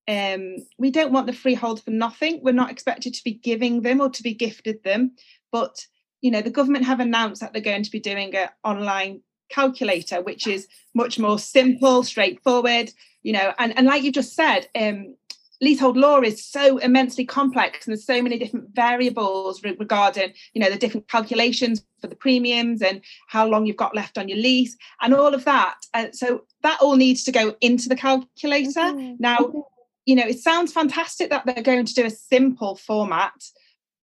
um, 0.09 0.55
we 0.77 0.89
don't 0.89 1.11
want 1.11 1.27
the 1.27 1.33
freehold 1.33 1.83
for 1.83 1.91
nothing. 1.91 2.39
We're 2.41 2.53
not 2.53 2.71
expected 2.71 3.13
to 3.13 3.23
be 3.25 3.33
giving 3.33 3.81
them 3.81 3.99
or 3.99 4.09
to 4.09 4.23
be 4.23 4.33
gifted 4.33 4.81
them 4.83 5.11
but 5.51 5.85
you 6.21 6.31
know 6.31 6.41
the 6.41 6.49
government 6.49 6.85
have 6.85 6.99
announced 6.99 7.41
that 7.41 7.53
they're 7.53 7.61
going 7.61 7.83
to 7.83 7.91
be 7.91 7.99
doing 7.99 8.35
an 8.35 8.49
online 8.63 9.21
calculator 9.49 10.21
which 10.21 10.45
is 10.45 10.67
much 10.93 11.17
more 11.17 11.39
simple 11.39 12.03
straightforward 12.03 12.91
you 13.23 13.31
know 13.33 13.53
and, 13.59 13.77
and 13.77 13.87
like 13.87 14.03
you 14.03 14.11
just 14.11 14.35
said 14.35 14.67
um, 14.75 15.15
leasehold 15.61 15.97
law 15.97 16.21
is 16.21 16.43
so 16.43 16.77
immensely 16.77 17.25
complex 17.25 17.85
and 17.85 17.91
there's 17.93 18.05
so 18.05 18.21
many 18.21 18.37
different 18.37 18.69
variables 18.73 19.63
re- 19.63 19.75
regarding 19.79 20.33
you 20.53 20.61
know 20.61 20.69
the 20.69 20.77
different 20.77 21.07
calculations 21.07 21.83
for 22.01 22.07
the 22.07 22.15
premiums 22.15 22.81
and 22.81 23.01
how 23.27 23.47
long 23.47 23.65
you've 23.65 23.75
got 23.75 23.95
left 23.95 24.17
on 24.17 24.27
your 24.27 24.37
lease 24.37 24.77
and 25.01 25.13
all 25.15 25.33
of 25.33 25.45
that. 25.45 25.75
Uh, 25.95 26.07
so 26.11 26.43
that 26.61 26.77
all 26.79 26.95
needs 26.95 27.23
to 27.23 27.31
go 27.31 27.55
into 27.61 27.89
the 27.89 27.95
calculator. 27.95 28.79
Mm-hmm. 28.79 29.15
now 29.19 29.65
you 30.05 30.15
know 30.15 30.25
it 30.25 30.39
sounds 30.39 30.71
fantastic 30.71 31.29
that 31.29 31.45
they're 31.45 31.63
going 31.63 31.85
to 31.85 31.93
do 31.93 32.05
a 32.05 32.11
simple 32.11 32.75
format 32.75 33.33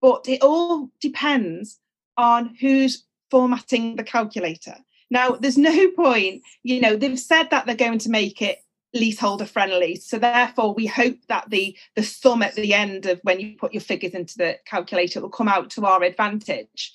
but 0.00 0.28
it 0.28 0.42
all 0.42 0.90
depends 1.00 1.78
on 2.22 2.54
who's 2.60 3.04
formatting 3.30 3.96
the 3.96 4.04
calculator 4.04 4.76
now 5.10 5.30
there's 5.30 5.58
no 5.58 5.90
point 5.96 6.42
you 6.62 6.80
know 6.80 6.96
they've 6.96 7.18
said 7.18 7.50
that 7.50 7.66
they're 7.66 7.74
going 7.74 7.98
to 7.98 8.10
make 8.10 8.40
it 8.40 8.58
leaseholder 8.94 9.46
friendly. 9.46 9.96
So 9.96 10.18
therefore, 10.18 10.74
we 10.74 10.86
hope 10.86 11.16
that 11.28 11.48
the 11.50 11.76
the 11.96 12.02
sum 12.02 12.42
at 12.42 12.54
the 12.54 12.74
end 12.74 13.06
of 13.06 13.20
when 13.22 13.40
you 13.40 13.56
put 13.56 13.72
your 13.72 13.80
figures 13.80 14.12
into 14.12 14.36
the 14.38 14.58
calculator 14.66 15.20
will 15.20 15.30
come 15.30 15.48
out 15.48 15.70
to 15.70 15.86
our 15.86 16.02
advantage. 16.02 16.92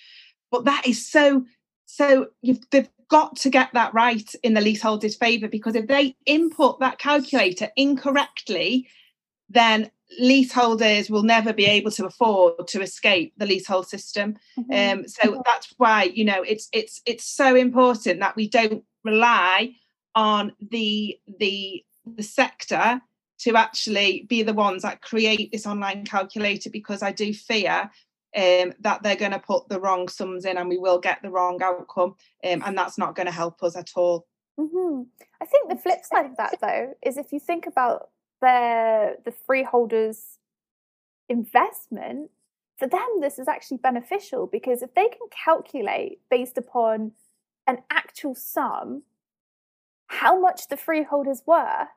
But 0.52 0.66
that 0.66 0.86
is 0.86 1.08
so 1.08 1.46
so 1.86 2.28
you've 2.42 2.70
they've 2.72 2.90
got 3.10 3.38
to 3.38 3.50
get 3.50 3.70
that 3.74 3.94
right 3.94 4.30
in 4.44 4.54
the 4.54 4.62
leaseholder's 4.62 5.16
favour 5.16 5.48
because 5.48 5.76
if 5.76 5.88
they 5.88 6.16
input 6.26 6.80
that 6.80 7.00
calculator 7.00 7.70
incorrectly, 7.76 8.88
then 9.50 9.90
leaseholders 10.20 11.10
will 11.10 11.24
never 11.24 11.54
be 11.54 11.66
able 11.66 11.92
to 11.92 12.06
afford 12.06 12.68
to 12.68 12.82
escape 12.82 13.34
the 13.38 13.46
leasehold 13.46 13.88
system. 13.88 14.36
Mm-hmm. 14.58 15.00
Um, 15.00 15.08
so 15.08 15.42
that's 15.46 15.74
why 15.78 16.04
you 16.04 16.26
know 16.26 16.42
it's 16.44 16.70
it's 16.74 17.02
it's 17.06 17.26
so 17.26 17.56
important 17.56 18.20
that 18.20 18.36
we 18.36 18.48
don't 18.48 18.84
rely 19.04 19.74
on 20.16 20.54
the 20.72 21.20
the 21.40 21.84
the 22.06 22.24
sector 22.24 23.02
to 23.40 23.56
actually 23.56 24.26
be 24.28 24.42
the 24.42 24.54
ones 24.54 24.82
that 24.82 25.02
create 25.02 25.52
this 25.52 25.68
online 25.68 26.06
calculator 26.06 26.70
because 26.70 27.04
I 27.04 27.12
do 27.12 27.34
fear 27.34 27.92
um, 28.36 28.74
that 28.80 29.04
they're 29.04 29.16
going 29.16 29.32
to 29.32 29.40
put 29.40 29.70
the 29.70 29.80
wrong 29.80 30.08
sums 30.08 30.46
in 30.46 30.58
and 30.58 30.70
we 30.70 30.78
will 30.78 31.00
get 31.00 31.22
the 31.22 31.30
wrong 31.30 31.62
outcome, 31.62 32.16
um, 32.44 32.64
and 32.66 32.78
that's 32.78 32.98
not 32.98 33.16
going 33.16 33.26
to 33.28 33.32
help 33.32 33.62
us 33.64 33.76
at 33.76 33.92
all. 33.96 34.26
Mm-hmm. 34.60 35.04
I 35.42 35.46
think 35.46 35.70
the 35.70 35.78
flip 35.78 36.00
side 36.04 36.26
of 36.26 36.38
that, 36.38 36.58
though, 36.62 36.94
is 37.04 37.18
if 37.18 37.32
you 37.32 37.40
think 37.40 37.68
about 37.68 38.10
the 38.42 39.18
the 39.26 39.32
freeholders' 39.32 40.38
investment, 41.30 42.30
for 42.78 42.88
them 42.88 43.08
this 43.22 43.40
is 43.40 43.48
actually 43.48 43.78
beneficial 43.78 44.48
because 44.48 44.82
if 44.82 44.94
they 44.94 45.08
can 45.08 45.28
calculate 45.46 46.20
based 46.30 46.58
upon 46.58 47.12
an 47.66 47.80
actual 47.90 48.34
sum 48.34 49.04
how 50.08 50.40
much 50.40 50.70
the 50.70 50.78
freehold 50.78 51.28
is 51.28 51.44
worth, 51.46 51.88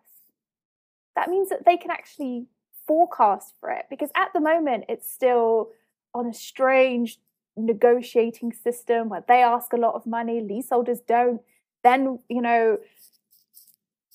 that 1.14 1.28
means 1.28 1.48
that 1.48 1.64
they 1.64 1.76
can 1.76 1.90
actually 1.90 2.46
forecast 2.86 3.54
for 3.60 3.70
it 3.70 3.84
because 3.88 4.10
at 4.16 4.32
the 4.32 4.40
moment 4.40 4.84
it's 4.88 5.10
still 5.10 5.70
on 6.12 6.26
a 6.26 6.34
strange 6.34 7.20
negotiating 7.56 8.52
system 8.52 9.08
where 9.08 9.24
they 9.28 9.42
ask 9.42 9.72
a 9.72 9.76
lot 9.76 9.94
of 9.94 10.06
money, 10.06 10.40
leaseholders 10.40 11.00
don't. 11.06 11.40
Then, 11.82 12.18
you 12.28 12.42
know, 12.42 12.78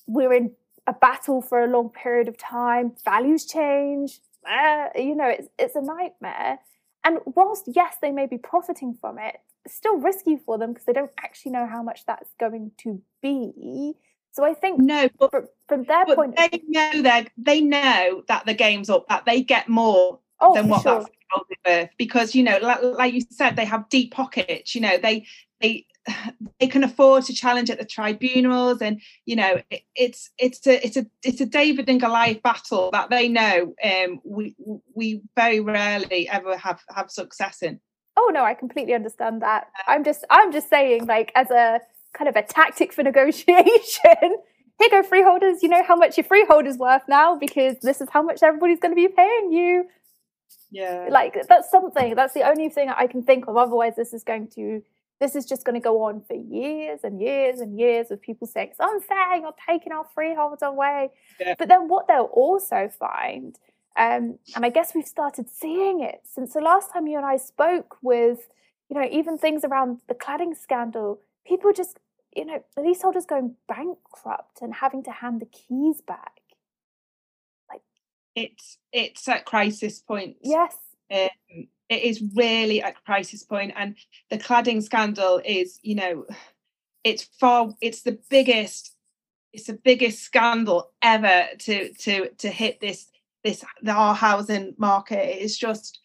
we're 0.08 0.34
in 0.34 0.52
a 0.88 0.94
battle 0.94 1.42
for 1.42 1.64
a 1.64 1.68
long 1.68 1.90
period 1.90 2.28
of 2.28 2.38
time, 2.38 2.94
values 3.04 3.46
change, 3.46 4.20
uh, 4.50 4.88
you 4.96 5.16
know, 5.16 5.28
it's, 5.28 5.48
it's 5.58 5.76
a 5.76 5.82
nightmare. 5.82 6.60
And 7.04 7.20
whilst, 7.26 7.66
yes, 7.68 7.96
they 8.02 8.12
may 8.12 8.28
be 8.28 8.38
profiting 8.38 8.96
from 9.00 9.20
it, 9.20 9.36
still 9.68 9.98
risky 9.98 10.38
for 10.38 10.58
them 10.58 10.74
because 10.74 10.86
they 10.86 10.94
don't 10.94 11.12
actually 11.20 11.52
know 11.52 11.68
how 11.68 11.84
much 11.84 12.06
that's 12.06 12.30
going 12.40 12.72
to 12.80 13.02
be. 13.22 13.94
So 14.32 14.44
I 14.44 14.54
think 14.54 14.80
no, 14.80 15.10
but 15.18 15.32
from, 15.32 15.48
from 15.68 15.84
their 15.86 16.06
but 16.06 16.16
point, 16.18 16.36
they 16.36 16.62
know 16.68 17.04
that 17.04 17.30
they 17.38 17.62
know 17.62 18.24
that 18.28 18.46
the 18.46 18.54
game's 18.54 18.90
up, 18.90 19.08
that 19.08 19.26
they 19.26 19.42
get 19.42 19.70
more 19.70 20.20
oh, 20.40 20.54
than 20.54 20.68
what 20.68 20.82
sure. 20.82 21.00
that's 21.00 21.10
worth 21.66 21.90
because 21.98 22.36
you 22.36 22.44
know, 22.44 22.60
like, 22.62 22.84
like 22.84 23.14
you 23.14 23.22
said, 23.30 23.56
they 23.56 23.66
have 23.66 23.88
deep 23.90 24.12
pockets. 24.12 24.76
You 24.76 24.82
know, 24.82 24.98
they 24.98 25.26
they 25.62 25.86
they 26.60 26.68
can 26.68 26.84
afford 26.84 27.24
to 27.26 27.34
challenge 27.34 27.70
at 27.70 27.78
the 27.78 27.86
tribunals 27.86 28.82
and 28.82 29.02
you 29.26 29.36
know 29.36 29.62
it, 29.70 29.82
it's 29.96 30.30
it's 30.38 30.66
a 30.68 30.86
it's 30.86 30.98
a 30.98 31.06
it's 31.24 31.42
a 31.42 31.46
david 31.46 31.90
and 31.90 32.00
goliath 32.00 32.42
battle 32.44 32.90
that 32.92 33.10
they 33.10 33.28
know 33.28 33.74
um 33.84 34.20
we 34.24 34.56
we 34.94 35.22
very 35.36 35.60
rarely 35.60 36.28
ever 36.30 36.58
have 36.58 36.82
have 36.96 37.10
success 37.12 37.62
in. 37.62 37.80
Oh 38.18 38.32
no 38.34 38.44
i 38.44 38.54
completely 38.54 38.94
understand 38.94 39.42
that. 39.42 39.68
I'm 39.88 40.04
just 40.04 40.26
i'm 40.30 40.52
just 40.52 40.70
saying 40.70 41.06
like 41.06 41.32
as 41.36 41.52
a 41.52 41.82
kind 42.14 42.30
of 42.30 42.36
a 42.36 42.44
tactic 42.44 42.94
for 42.94 43.04
negotiation 43.12 44.38
here 44.78 44.90
go 44.90 45.04
freeholders. 45.04 45.64
You 45.64 45.70
know 45.70 45.84
how 45.84 45.96
much 45.96 46.18
your 46.18 46.26
freeholder's 46.26 46.78
worth 46.78 47.04
now 47.08 47.38
because 47.38 47.78
this 47.82 48.02
is 48.02 48.10
how 48.12 48.22
much 48.22 48.44
everybody's 48.44 48.80
going 48.80 48.92
to 48.92 48.96
be 48.96 49.08
paying 49.08 49.52
you. 49.52 49.86
Yeah. 50.72 51.08
Like 51.10 51.38
that's 51.48 51.72
something 51.72 52.16
that's 52.16 52.34
the 52.34 52.44
only 52.48 52.70
thing 52.70 52.90
i 52.90 53.08
can 53.08 53.24
think 53.24 53.48
of 53.48 53.56
otherwise 53.56 53.96
this 53.96 54.14
is 54.14 54.24
going 54.24 54.50
to 54.56 54.82
this 55.20 55.36
is 55.36 55.46
just 55.46 55.66
going 55.66 55.76
to 55.76 55.84
go 55.84 56.04
on 56.04 56.22
for 56.28 56.36
years 56.36 57.00
and 57.04 57.22
years 57.22 57.60
and 57.60 57.80
years 57.80 58.12
of 58.12 58.22
people 58.22 58.48
saying 58.48 58.70
it's 58.72 58.80
unfair 58.80 59.38
you're 59.38 59.56
taking 59.68 59.92
our 59.92 60.06
freeholds 60.14 60.62
away 60.62 61.10
yeah. 61.40 61.56
but 61.58 61.68
then 61.68 61.88
what 61.88 62.08
they'll 62.08 62.32
also 62.34 62.90
find 63.00 63.58
um, 63.98 64.40
and 64.56 64.66
I 64.66 64.70
guess 64.70 64.94
we've 64.94 65.08
started 65.08 65.50
seeing 65.50 66.02
it 66.02 66.22
since 66.30 66.54
the 66.54 66.60
last 66.60 66.92
time 66.92 67.08
you 67.08 67.18
and 67.18 67.26
I 67.26 67.38
spoke 67.38 67.98
with, 68.02 68.50
you 68.90 69.00
know, 69.00 69.08
even 69.10 69.38
things 69.38 69.64
around 69.64 70.00
the 70.10 70.16
cladding 70.16 70.56
scandal. 70.56 71.22
People 71.48 71.72
just, 71.72 72.00
you 72.36 72.46
know, 72.46 72.64
leaseholders 72.78 73.26
going 73.26 73.56
bankrupt 73.70 74.62
and 74.62 74.76
having 74.76 75.02
to 75.04 75.12
hand 75.12 75.42
the 75.42 75.46
keys 75.46 76.02
back. 76.02 76.42
Like 77.70 77.84
it's 78.36 78.78
it's 78.92 79.28
at 79.30 79.46
crisis 79.46 80.02
point. 80.02 80.38
Yes. 80.42 80.76
Um, 81.10 81.68
it 81.90 82.02
is 82.02 82.24
really 82.36 82.82
at 82.82 83.04
crisis 83.06 83.44
point 83.44 83.74
and 83.76 83.96
the 84.30 84.38
cladding 84.38 84.82
scandal 84.82 85.42
is 85.46 85.80
you 85.84 85.96
know 85.96 86.26
it's 87.04 87.24
far 87.40 87.70
it's 87.82 88.02
the 88.02 88.20
biggest 88.30 88.96
it's 89.56 89.68
the 89.68 89.80
biggest 89.84 90.22
scandal 90.22 90.92
ever 91.02 91.46
to 91.60 91.94
to 91.94 92.30
to 92.38 92.50
hit 92.50 92.82
this 92.82 93.10
this 93.44 93.64
our 93.88 94.14
housing 94.14 94.74
market. 94.78 95.42
It's 95.42 95.58
just 95.58 96.00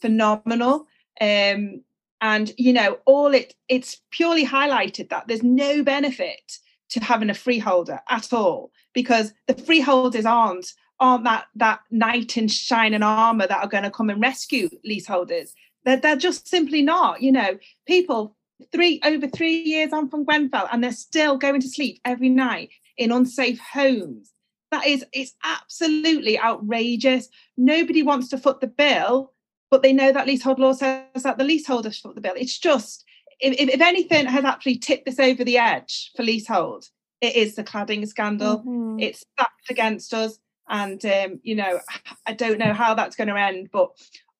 phenomenal. 0.00 0.86
Um 1.20 1.82
and 2.20 2.52
you 2.56 2.72
know 2.72 2.98
all 3.04 3.32
it 3.34 3.54
it's 3.68 4.00
purely 4.10 4.44
highlighted 4.44 5.10
that 5.10 5.28
there's 5.28 5.42
no 5.42 5.82
benefit 5.82 6.58
to 6.88 7.00
having 7.00 7.30
a 7.30 7.34
freeholder 7.34 8.00
at 8.08 8.32
all 8.32 8.72
because 8.94 9.32
the 9.46 9.54
freeholders 9.54 10.24
aren't 10.24 10.72
aren't 10.98 11.24
that 11.24 11.46
that 11.56 11.80
knight 11.90 12.36
in 12.36 12.48
shining 12.48 13.02
armor 13.02 13.46
that 13.46 13.62
are 13.62 13.68
going 13.68 13.84
to 13.84 13.90
come 13.90 14.10
and 14.10 14.20
rescue 14.20 14.68
leaseholders. 14.84 15.54
They're, 15.84 15.98
they're 15.98 16.16
just 16.16 16.48
simply 16.48 16.82
not. 16.82 17.22
You 17.22 17.32
know, 17.32 17.58
people 17.86 18.36
three 18.72 19.00
over 19.04 19.28
three 19.28 19.62
years 19.62 19.92
on 19.92 20.08
from 20.08 20.24
Grenfell, 20.24 20.68
and 20.72 20.82
they're 20.82 20.92
still 20.92 21.36
going 21.36 21.60
to 21.60 21.68
sleep 21.68 22.00
every 22.04 22.28
night 22.28 22.70
in 22.96 23.12
unsafe 23.12 23.60
homes. 23.60 24.32
That 24.72 24.86
is, 24.86 25.04
it's 25.12 25.34
absolutely 25.44 26.40
outrageous. 26.40 27.28
Nobody 27.56 28.02
wants 28.02 28.28
to 28.30 28.38
foot 28.38 28.60
the 28.60 28.66
bill, 28.66 29.32
but 29.70 29.82
they 29.82 29.92
know 29.92 30.10
that 30.10 30.26
leasehold 30.26 30.58
law 30.58 30.72
says 30.72 31.22
that 31.22 31.38
the 31.38 31.44
leaseholder 31.44 31.92
should 31.92 32.02
foot 32.02 32.14
the 32.16 32.20
bill. 32.20 32.34
It's 32.36 32.58
just, 32.58 33.04
if, 33.38 33.54
if 33.58 33.80
anything 33.80 34.26
has 34.26 34.44
actually 34.44 34.78
tipped 34.78 35.06
this 35.06 35.20
over 35.20 35.44
the 35.44 35.58
edge 35.58 36.10
for 36.16 36.24
leasehold, 36.24 36.86
it 37.20 37.36
is 37.36 37.54
the 37.54 37.62
cladding 37.62 38.06
scandal. 38.08 38.58
Mm-hmm. 38.58 39.00
It's 39.00 39.20
stacked 39.20 39.70
against 39.70 40.12
us 40.12 40.38
and 40.68 41.04
um, 41.04 41.40
you 41.42 41.54
know 41.54 41.80
i 42.26 42.32
don't 42.32 42.58
know 42.58 42.72
how 42.72 42.94
that's 42.94 43.16
going 43.16 43.28
to 43.28 43.38
end 43.38 43.68
but 43.72 43.90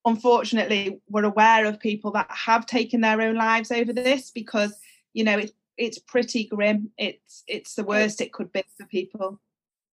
unfortunately 0.05 1.01
we're 1.09 1.25
aware 1.25 1.67
of 1.67 1.81
people 1.81 2.11
that 2.13 2.31
have 2.31 2.67
taken 2.67 3.01
their 3.01 3.21
own 3.21 3.35
lives 3.35 3.71
over 3.71 3.93
this 3.93 4.31
because 4.31 4.79
you 5.13 5.25
know 5.25 5.39
it's 5.39 5.53
it's 5.77 5.99
pretty 5.99 6.45
grim. 6.45 6.91
It's 6.99 7.45
it's 7.47 7.75
the 7.75 7.85
worst 7.85 8.21
it 8.21 8.33
could 8.33 8.53
be 8.53 8.65
for 8.77 8.87
people. 8.87 9.41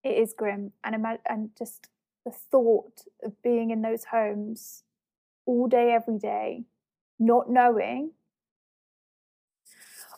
It 0.04 0.18
is 0.18 0.34
grim. 0.36 0.72
And 0.84 0.94
imagine 0.94 1.22
and 1.28 1.50
just 1.56 1.88
the 2.24 2.32
thought 2.50 3.02
of 3.24 3.40
being 3.42 3.70
in 3.70 3.82
those 3.82 4.04
homes 4.04 4.82
all 5.46 5.66
day 5.66 5.92
every 5.92 6.18
day 6.18 6.64
not 7.18 7.50
knowing 7.50 8.10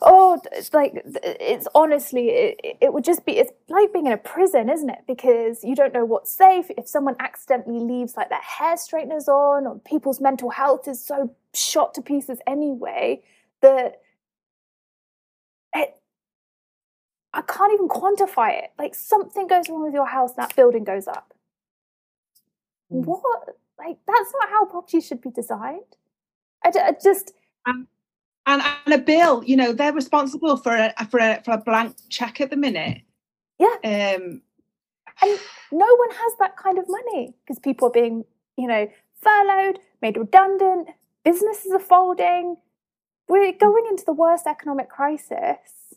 oh 0.03 0.39
it's 0.51 0.73
like 0.73 1.01
it's 1.23 1.67
honestly 1.73 2.29
it, 2.29 2.77
it, 2.81 2.93
would 2.93 3.03
just 3.03 3.25
be 3.25 3.37
it's 3.37 3.51
like 3.69 3.91
being 3.93 4.05
in 4.05 4.11
a 4.11 4.17
prison 4.17 4.69
isn't 4.69 4.89
it? 4.89 5.03
Because 5.07 5.63
you 5.63 5.75
don't 5.75 5.93
know 5.93 6.05
what's 6.05 6.31
safe. 6.31 6.65
If 6.77 6.87
someone 6.87 7.15
accidentally 7.19 7.79
leaves 7.79 8.15
like 8.15 8.29
their 8.29 8.41
hair 8.41 8.77
straighteners 8.77 9.27
on 9.27 9.65
or 9.65 9.79
people's 9.79 10.19
mental 10.19 10.49
health 10.49 10.87
is 10.87 11.03
so 11.03 11.33
shot 11.53 11.93
to 11.95 12.01
pieces 12.01 12.39
anyway 12.45 13.21
that 13.61 14.01
it 15.73 15.95
i 17.33 17.41
can't 17.41 17.73
even 17.73 17.87
quantify 17.87 18.63
it. 18.63 18.71
Like 18.77 18.95
something 18.95 19.47
goes 19.47 19.69
wrong 19.69 19.83
with 19.83 19.93
your 19.93 20.07
house 20.07 20.33
that 20.33 20.55
building 20.55 20.83
goes 20.83 21.07
up. 21.07 21.33
Mm. 22.91 23.05
what? 23.05 23.57
Like 23.79 23.97
that's 24.05 24.33
not 24.39 24.49
how 24.49 24.65
property 24.65 25.01
should 25.01 25.21
be 25.21 25.31
designed. 25.31 25.97
I, 26.63 26.71
I 26.79 26.91
just 27.01 27.33
um, 27.65 27.87
and, 28.45 28.61
and 28.85 28.93
a 28.93 28.97
bill 28.97 29.43
you 29.43 29.55
know 29.55 29.73
they're 29.73 29.93
responsible 29.93 30.57
for 30.57 30.75
a 30.75 30.93
for 31.09 31.19
a 31.19 31.41
for 31.43 31.51
a 31.51 31.57
blank 31.57 31.95
check 32.09 32.41
at 32.41 32.49
the 32.49 32.57
minute. 32.57 33.01
Yeah. 33.59 33.75
Um 33.83 34.41
and 35.21 35.39
no 35.71 35.95
one 35.95 36.09
has 36.11 36.33
that 36.39 36.57
kind 36.57 36.79
of 36.79 36.85
money 36.87 37.33
because 37.43 37.59
people 37.59 37.87
are 37.87 37.91
being 37.91 38.25
you 38.57 38.67
know 38.67 38.87
furloughed 39.21 39.79
made 40.01 40.17
redundant 40.17 40.89
businesses 41.23 41.71
are 41.71 41.79
folding. 41.79 42.57
We're 43.29 43.53
going 43.53 43.85
into 43.89 44.03
the 44.05 44.13
worst 44.13 44.45
economic 44.47 44.89
crisis 44.89 45.95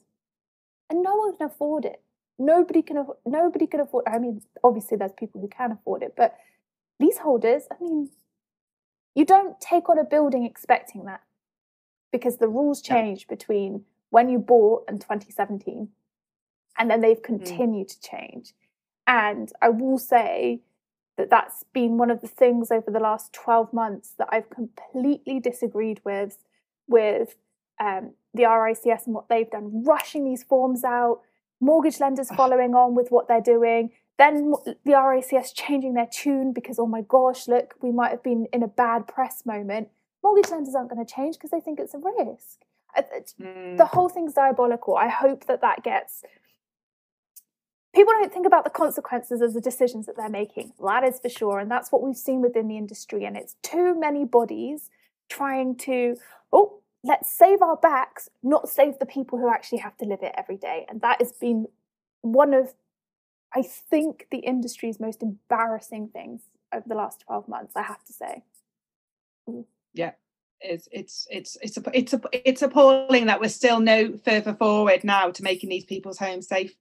and 0.88 1.02
no 1.02 1.14
one 1.16 1.36
can 1.36 1.46
afford 1.46 1.84
it. 1.84 2.00
Nobody 2.38 2.82
can 2.82 3.06
nobody 3.24 3.66
can 3.66 3.80
afford 3.80 4.04
i 4.06 4.18
mean 4.18 4.42
obviously 4.62 4.96
there's 4.96 5.12
people 5.12 5.40
who 5.40 5.48
can 5.48 5.72
afford 5.72 6.02
it 6.02 6.12
but 6.16 6.36
leaseholders 7.00 7.62
i 7.70 7.82
mean 7.82 8.10
you 9.14 9.24
don't 9.24 9.58
take 9.58 9.88
on 9.88 9.98
a 9.98 10.04
building 10.04 10.44
expecting 10.44 11.06
that 11.06 11.22
because 12.16 12.38
the 12.38 12.48
rules 12.48 12.80
changed 12.80 13.26
yeah. 13.28 13.34
between 13.36 13.84
when 14.10 14.28
you 14.28 14.38
bought 14.38 14.84
and 14.88 15.00
2017 15.00 15.88
and 16.78 16.90
then 16.90 17.00
they've 17.00 17.18
mm. 17.18 17.24
continued 17.24 17.88
mm. 17.88 17.94
to 17.94 18.00
change 18.00 18.52
and 19.06 19.52
i 19.60 19.68
will 19.68 19.98
say 19.98 20.60
that 21.16 21.30
that's 21.30 21.64
been 21.72 21.96
one 21.96 22.10
of 22.10 22.20
the 22.20 22.28
things 22.28 22.70
over 22.70 22.90
the 22.90 23.00
last 23.00 23.32
12 23.32 23.72
months 23.72 24.14
that 24.18 24.28
i've 24.30 24.50
completely 24.50 25.38
disagreed 25.38 26.00
with 26.04 26.38
with 26.88 27.36
um, 27.78 28.12
the 28.32 28.44
rics 28.44 29.04
and 29.04 29.14
what 29.14 29.28
they've 29.28 29.50
done 29.50 29.84
rushing 29.84 30.24
these 30.24 30.42
forms 30.42 30.82
out 30.82 31.20
mortgage 31.60 32.00
lenders 32.00 32.30
following 32.30 32.74
on 32.74 32.94
with 32.94 33.08
what 33.10 33.28
they're 33.28 33.40
doing 33.40 33.90
then 34.18 34.54
the 34.84 34.92
RICS 34.92 35.52
changing 35.54 35.92
their 35.92 36.08
tune 36.10 36.52
because 36.52 36.78
oh 36.78 36.86
my 36.86 37.02
gosh 37.02 37.48
look 37.48 37.74
we 37.82 37.92
might 37.92 38.10
have 38.10 38.22
been 38.22 38.46
in 38.52 38.62
a 38.62 38.68
bad 38.68 39.06
press 39.06 39.44
moment 39.44 39.88
mortgage 40.26 40.50
lenders 40.50 40.74
aren't 40.74 40.90
going 40.90 41.04
to 41.04 41.14
change 41.14 41.36
because 41.36 41.50
they 41.50 41.60
think 41.60 41.78
it's 41.78 41.94
a 41.94 41.98
risk. 41.98 42.58
Mm. 43.40 43.76
The 43.76 43.86
whole 43.86 44.08
thing's 44.08 44.34
diabolical. 44.34 44.96
I 44.96 45.08
hope 45.08 45.46
that 45.46 45.60
that 45.60 45.84
gets. 45.84 46.24
People 47.94 48.12
don't 48.14 48.32
think 48.32 48.46
about 48.46 48.64
the 48.64 48.70
consequences 48.70 49.40
of 49.40 49.54
the 49.54 49.60
decisions 49.60 50.06
that 50.06 50.16
they're 50.16 50.28
making. 50.28 50.72
That 50.84 51.04
is 51.04 51.20
for 51.20 51.28
sure. 51.28 51.60
And 51.60 51.70
that's 51.70 51.92
what 51.92 52.02
we've 52.02 52.16
seen 52.16 52.40
within 52.40 52.66
the 52.66 52.76
industry. 52.76 53.24
And 53.24 53.36
it's 53.36 53.54
too 53.62 53.98
many 53.98 54.24
bodies 54.24 54.90
trying 55.28 55.76
to, 55.78 56.16
oh, 56.52 56.80
let's 57.04 57.32
save 57.32 57.62
our 57.62 57.76
backs, 57.76 58.28
not 58.42 58.68
save 58.68 58.98
the 58.98 59.06
people 59.06 59.38
who 59.38 59.48
actually 59.48 59.78
have 59.78 59.96
to 59.98 60.04
live 60.04 60.22
it 60.22 60.34
every 60.36 60.56
day. 60.56 60.86
And 60.88 61.00
that 61.02 61.20
has 61.20 61.32
been 61.32 61.66
one 62.22 62.52
of, 62.52 62.74
I 63.54 63.62
think, 63.62 64.26
the 64.30 64.38
industry's 64.38 64.98
most 64.98 65.22
embarrassing 65.22 66.08
things 66.08 66.42
over 66.74 66.88
the 66.88 66.96
last 66.96 67.20
12 67.26 67.46
months, 67.46 67.76
I 67.76 67.82
have 67.82 68.04
to 68.04 68.12
say. 68.12 68.42
Mm 69.48 69.64
yeah 69.96 70.12
it's 70.60 70.88
it's 70.90 71.26
it's 71.30 71.56
it's 71.60 71.78
it's 71.92 72.14
it's 72.32 72.62
appalling 72.62 73.26
that 73.26 73.40
we're 73.40 73.48
still 73.48 73.80
no 73.80 74.16
further 74.24 74.54
forward 74.54 75.04
now 75.04 75.30
to 75.30 75.42
making 75.42 75.68
these 75.68 75.84
people's 75.84 76.18
homes 76.18 76.48
safe 76.48 76.74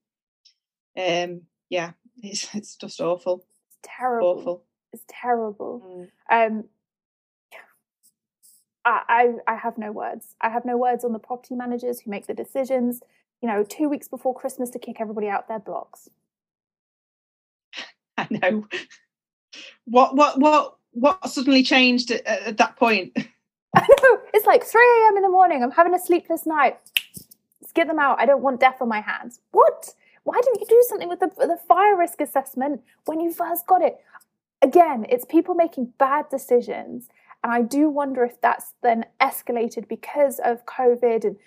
um 0.98 1.42
yeah 1.70 1.92
it's 2.22 2.48
it's 2.56 2.76
just 2.76 3.02
awful 3.02 3.46
it's 3.68 3.78
terrible 3.84 4.28
awful 4.28 4.64
it's 4.94 5.04
terrible 5.08 6.10
mm. 6.32 6.48
um 6.48 6.64
I, 8.86 9.02
I 9.48 9.54
I 9.54 9.56
have 9.56 9.78
no 9.78 9.92
words. 9.92 10.36
I 10.40 10.50
have 10.50 10.64
no 10.64 10.78
words 10.78 11.04
on 11.04 11.12
the 11.12 11.20
property 11.20 11.56
managers 11.56 12.02
who 12.02 12.12
make 12.12 12.28
the 12.28 12.34
decisions. 12.34 13.02
You 13.42 13.50
know, 13.50 13.64
two 13.64 13.90
weeks 13.90 14.08
before 14.08 14.34
Christmas 14.34 14.70
to 14.72 14.80
kick 14.80 15.02
everybody 15.02 15.28
out 15.28 15.48
their 15.48 15.60
blocks. 15.60 16.08
I 18.18 18.28
know. 18.30 18.68
What 19.86 20.16
what 20.16 20.40
what 20.40 20.76
what 20.96 21.30
suddenly 21.30 21.64
changed 21.64 22.12
at, 22.12 22.26
at 22.26 22.58
that 22.58 22.76
point? 22.78 23.14
I 23.76 23.88
know. 24.04 24.20
It's 24.34 24.46
like 24.46 24.66
3 24.66 24.82
a.m. 24.82 25.16
in 25.16 25.24
the 25.24 25.30
morning. 25.30 25.64
I'm 25.64 25.72
having 25.72 25.94
a 25.94 26.00
sleepless 26.00 26.46
night. 26.46 26.78
Let's 27.62 27.72
get 27.74 27.88
them 27.88 28.00
out. 28.00 28.20
I 28.20 28.26
don't 28.26 28.42
want 28.42 28.60
death 28.60 28.82
on 28.82 28.90
my 28.90 29.00
hands. 29.00 29.40
What? 29.52 29.94
Why 30.24 30.42
didn't 30.42 30.60
you 30.60 30.68
do 30.68 30.84
something 30.90 31.08
with 31.08 31.22
the, 31.22 31.30
the 31.38 31.58
fire 31.66 31.96
risk 31.96 32.20
assessment 32.20 32.82
when 33.06 33.22
you 33.22 33.32
first 33.32 33.66
got 33.66 33.82
it? 33.82 33.98
Again, 34.62 35.06
it's 35.08 35.24
people 35.24 35.56
making 35.56 35.94
bad 35.98 36.28
decisions. 36.30 37.08
And 37.44 37.54
I 37.54 37.62
do 37.62 37.90
wonder 37.90 38.26
if 38.26 38.42
that's 38.42 38.74
then 38.84 39.06
escalated 39.22 39.88
because 39.88 40.40
of 40.44 40.66
COVID 40.66 41.24
and 41.24 41.38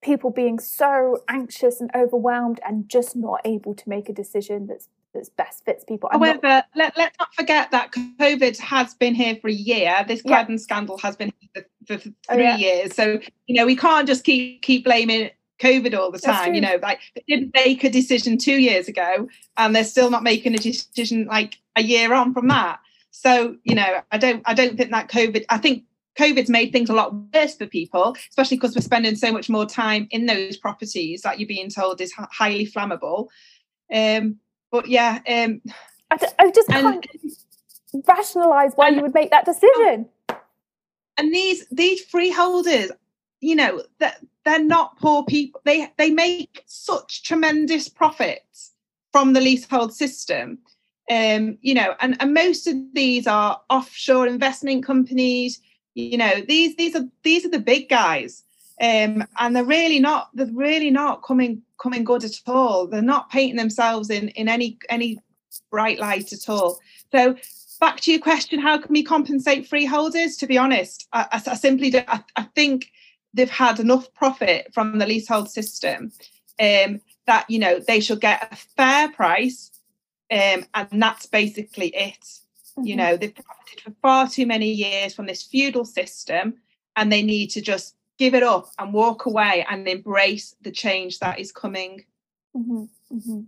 people 0.00 0.30
being 0.30 0.58
so 0.58 1.22
anxious 1.28 1.80
and 1.80 1.90
overwhelmed 1.94 2.60
and 2.66 2.88
just 2.88 3.16
not 3.16 3.40
able 3.44 3.74
to 3.74 3.88
make 3.88 4.08
a 4.08 4.14
decision 4.14 4.66
that's 4.66 4.88
that 5.14 5.36
best 5.36 5.64
fits 5.64 5.84
people. 5.84 6.08
I'm 6.12 6.20
However, 6.20 6.40
not... 6.42 6.66
let, 6.74 6.96
let's 6.96 7.18
not 7.18 7.34
forget 7.34 7.70
that 7.70 7.92
COVID 7.92 8.58
has 8.58 8.94
been 8.94 9.14
here 9.14 9.36
for 9.36 9.48
a 9.48 9.52
year. 9.52 10.04
This 10.06 10.22
cladding 10.22 10.50
yeah. 10.50 10.56
scandal 10.56 10.98
has 10.98 11.16
been 11.16 11.32
here 11.40 11.64
for, 11.86 11.98
for, 11.98 12.08
oh, 12.08 12.34
three 12.34 12.46
oh, 12.46 12.56
yeah. 12.56 12.56
years. 12.56 12.94
So, 12.94 13.20
you 13.46 13.56
know, 13.56 13.66
we 13.66 13.76
can't 13.76 14.06
just 14.06 14.24
keep 14.24 14.62
keep 14.62 14.84
blaming 14.84 15.30
COVID 15.60 15.96
all 15.98 16.10
the 16.10 16.18
time. 16.18 16.54
You 16.54 16.60
know, 16.60 16.78
like 16.82 17.00
they 17.14 17.24
didn't 17.28 17.52
make 17.54 17.84
a 17.84 17.90
decision 17.90 18.38
two 18.38 18.60
years 18.60 18.88
ago 18.88 19.28
and 19.56 19.74
they're 19.74 19.84
still 19.84 20.10
not 20.10 20.22
making 20.22 20.54
a 20.54 20.58
decision 20.58 21.26
like 21.26 21.58
a 21.76 21.82
year 21.82 22.12
on 22.14 22.32
from 22.32 22.48
that. 22.48 22.80
So, 23.10 23.56
you 23.64 23.74
know, 23.74 24.00
I 24.12 24.18
don't 24.18 24.42
I 24.46 24.54
don't 24.54 24.76
think 24.76 24.90
that 24.90 25.08
COVID 25.08 25.44
I 25.48 25.58
think 25.58 25.84
COVID's 26.18 26.50
made 26.50 26.72
things 26.72 26.90
a 26.90 26.92
lot 26.92 27.14
worse 27.34 27.56
for 27.56 27.66
people, 27.66 28.16
especially 28.28 28.56
because 28.56 28.74
we're 28.74 28.82
spending 28.82 29.16
so 29.16 29.32
much 29.32 29.48
more 29.48 29.64
time 29.64 30.06
in 30.10 30.26
those 30.26 30.56
properties 30.56 31.22
that 31.22 31.38
you're 31.38 31.48
being 31.48 31.70
told 31.70 32.00
is 32.00 32.12
highly 32.12 32.66
flammable. 32.66 33.28
Um, 33.92 34.36
but 34.70 34.88
yeah, 34.88 35.20
um, 35.28 35.60
I, 36.10 36.16
d- 36.16 36.26
I 36.38 36.50
just 36.50 36.68
can't 36.68 37.06
and, 37.92 38.04
rationalize 38.06 38.72
why 38.74 38.88
and, 38.88 38.96
you 38.96 39.02
would 39.02 39.14
make 39.14 39.30
that 39.30 39.44
decision. 39.44 40.06
And 41.18 41.34
these 41.34 41.66
these 41.70 42.02
freeholders, 42.04 42.90
you 43.40 43.56
know, 43.56 43.82
that 43.98 44.24
they're 44.44 44.64
not 44.64 44.98
poor 44.98 45.24
people. 45.24 45.60
They 45.64 45.92
they 45.98 46.10
make 46.10 46.62
such 46.66 47.22
tremendous 47.22 47.88
profits 47.88 48.72
from 49.12 49.32
the 49.32 49.40
leasehold 49.40 49.92
system. 49.92 50.58
Um, 51.10 51.58
you 51.60 51.74
know, 51.74 51.96
and, 51.98 52.16
and 52.20 52.32
most 52.32 52.68
of 52.68 52.76
these 52.94 53.26
are 53.26 53.60
offshore 53.68 54.28
investment 54.28 54.84
companies. 54.86 55.60
You 55.94 56.16
know, 56.16 56.42
these 56.46 56.76
these 56.76 56.94
are 56.94 57.04
these 57.24 57.44
are 57.44 57.50
the 57.50 57.58
big 57.58 57.88
guys. 57.88 58.44
Um, 58.80 59.26
and 59.38 59.54
they're 59.54 59.64
really 59.64 60.00
not 60.00 60.30
they're 60.32 60.46
really 60.54 60.90
not 60.90 61.22
coming 61.22 61.62
coming 61.80 62.02
good 62.02 62.24
at 62.24 62.40
all. 62.46 62.86
They're 62.86 63.02
not 63.02 63.30
painting 63.30 63.56
themselves 63.56 64.08
in 64.08 64.28
in 64.30 64.48
any 64.48 64.78
any 64.88 65.18
bright 65.70 65.98
light 65.98 66.32
at 66.32 66.48
all. 66.48 66.80
So 67.12 67.36
back 67.80 68.00
to 68.00 68.10
your 68.10 68.20
question, 68.20 68.58
how 68.58 68.78
can 68.78 68.92
we 68.92 69.02
compensate 69.02 69.68
freeholders? 69.68 70.36
To 70.38 70.46
be 70.46 70.56
honest, 70.56 71.08
I, 71.12 71.26
I, 71.32 71.50
I 71.50 71.54
simply 71.54 71.90
don't. 71.90 72.08
I, 72.08 72.22
I, 72.36 72.42
think 72.54 72.90
they've 73.34 73.50
had 73.50 73.80
enough 73.80 74.12
profit 74.14 74.72
from 74.72 74.98
the 74.98 75.06
leasehold 75.06 75.50
system 75.50 76.12
um, 76.58 77.00
that 77.26 77.46
you 77.48 77.58
know 77.58 77.80
they 77.80 78.00
should 78.00 78.20
get 78.20 78.48
a 78.50 78.56
fair 78.56 79.10
price, 79.12 79.70
um, 80.30 80.64
and 80.74 81.02
that's 81.02 81.26
basically 81.26 81.88
it. 81.88 82.20
Mm-hmm. 82.20 82.86
You 82.86 82.96
know 82.96 83.16
they've 83.16 83.34
profited 83.34 83.80
for 83.82 83.92
far 84.00 84.28
too 84.28 84.46
many 84.46 84.70
years 84.70 85.14
from 85.14 85.26
this 85.26 85.42
feudal 85.42 85.84
system, 85.84 86.54
and 86.96 87.12
they 87.12 87.22
need 87.22 87.48
to 87.50 87.60
just 87.60 87.94
give 88.20 88.34
it 88.34 88.42
up 88.42 88.70
and 88.78 88.92
walk 88.92 89.24
away 89.24 89.66
and 89.68 89.88
embrace 89.88 90.54
the 90.60 90.70
change 90.70 91.18
that 91.20 91.40
is 91.40 91.50
coming. 91.50 92.04
Mm-hmm. 92.54 92.84
Mm-hmm 93.12 93.40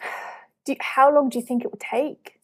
do, 0.64 0.76
how 0.80 1.12
long 1.14 1.28
do 1.28 1.38
you 1.38 1.44
think 1.44 1.64
it 1.64 1.70
will 1.70 1.78
take? 1.78 2.40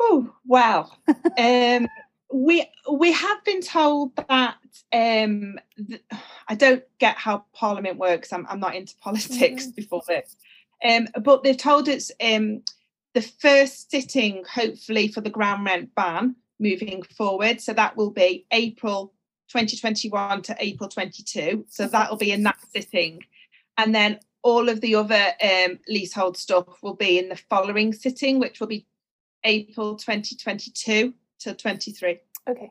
Oh 0.00 0.32
well, 0.46 0.96
um, 1.38 1.88
we 2.32 2.64
we 2.90 3.12
have 3.12 3.44
been 3.44 3.60
told 3.60 4.14
that 4.28 4.56
um, 4.92 5.58
th- 5.88 6.02
I 6.46 6.54
don't 6.54 6.84
get 6.98 7.16
how 7.16 7.44
Parliament 7.52 7.98
works. 7.98 8.32
I'm 8.32 8.46
I'm 8.48 8.60
not 8.60 8.76
into 8.76 8.96
politics 9.00 9.66
mm-hmm. 9.66 9.74
before 9.74 10.02
this, 10.06 10.36
um, 10.88 11.08
but 11.22 11.42
they've 11.42 11.56
told 11.56 11.88
us 11.88 12.12
um, 12.22 12.62
the 13.14 13.22
first 13.22 13.90
sitting, 13.90 14.44
hopefully, 14.44 15.08
for 15.08 15.20
the 15.20 15.30
ground 15.30 15.64
rent 15.64 15.94
ban 15.96 16.36
moving 16.58 17.02
forward. 17.02 17.60
So 17.60 17.72
that 17.72 17.96
will 17.96 18.10
be 18.10 18.46
April 18.50 19.12
2021 19.48 20.42
to 20.42 20.56
April 20.58 20.88
22. 20.88 21.64
So 21.68 21.86
that 21.86 22.10
will 22.10 22.18
be 22.18 22.32
in 22.32 22.42
that 22.42 22.58
sitting, 22.74 23.22
and 23.76 23.94
then 23.94 24.20
all 24.42 24.68
of 24.68 24.80
the 24.80 24.94
other 24.94 25.32
um, 25.42 25.78
leasehold 25.88 26.36
stuff 26.36 26.82
will 26.82 26.94
be 26.94 27.18
in 27.18 27.28
the 27.28 27.36
following 27.36 27.92
sitting, 27.92 28.38
which 28.38 28.60
will 28.60 28.66
be 28.66 28.86
April 29.44 29.96
2022 29.96 31.12
till 31.38 31.54
23. 31.54 32.20
Okay. 32.48 32.70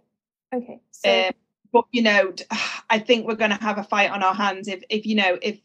Okay. 0.53 0.79
So... 0.91 1.27
Um, 1.27 1.31
but 1.73 1.85
you 1.91 2.01
know, 2.01 2.33
I 2.89 2.99
think 2.99 3.27
we're 3.27 3.35
going 3.35 3.51
to 3.51 3.63
have 3.63 3.77
a 3.77 3.83
fight 3.83 4.11
on 4.11 4.23
our 4.23 4.33
hands 4.33 4.67
if, 4.67 4.83
if 4.89 5.05
you 5.05 5.15
know, 5.15 5.37
if 5.41 5.59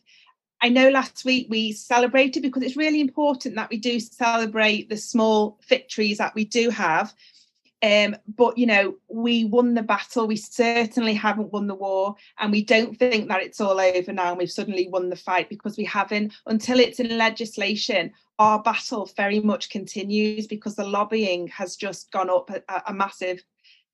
I 0.61 0.69
know 0.69 0.91
last 0.91 1.25
week 1.25 1.49
we 1.51 1.73
celebrated 1.73 2.43
because 2.43 2.63
it's 2.63 2.77
really 2.77 3.01
important 3.01 3.57
that 3.57 3.71
we 3.71 3.79
do 3.79 3.99
celebrate 3.99 4.89
the 4.89 4.97
small 4.97 5.59
victories 5.69 6.19
that 6.19 6.35
we 6.35 6.45
do 6.45 6.71
have 6.71 7.13
um, 7.83 8.17
but 8.37 8.57
you 8.57 8.67
know, 8.67 8.95
we 9.09 9.45
won 9.45 9.75
the 9.75 9.83
battle. 9.83 10.27
We 10.27 10.37
certainly 10.37 11.15
haven't 11.15 11.53
won 11.53 11.67
the 11.67 11.75
war, 11.75 12.15
and 12.39 12.53
we 12.53 12.63
don't 12.63 12.97
think 12.97 13.29
that 13.29 13.43
it's 13.43 13.61
all 13.61 13.81
over 13.81 14.13
now. 14.13 14.31
And 14.31 14.39
we've 14.39 14.51
suddenly 14.51 14.89
won 14.89 15.09
the 15.09 15.17
fight 15.17 15.49
because 15.49 15.77
we 15.77 15.85
haven't. 15.85 16.33
Until 16.47 16.79
it's 16.79 17.01
in 17.01 17.19
legislation, 17.19 18.13
our 18.39 18.63
battle 18.63 19.11
very 19.17 19.41
much 19.41 19.71
continues 19.71 20.47
because 20.47 20.77
the 20.77 20.87
lobbying 20.87 21.49
has 21.49 21.75
just 21.75 22.11
gone 22.13 22.31
up 22.31 22.51
a, 22.51 22.83
a 22.87 22.95
massive 22.95 23.43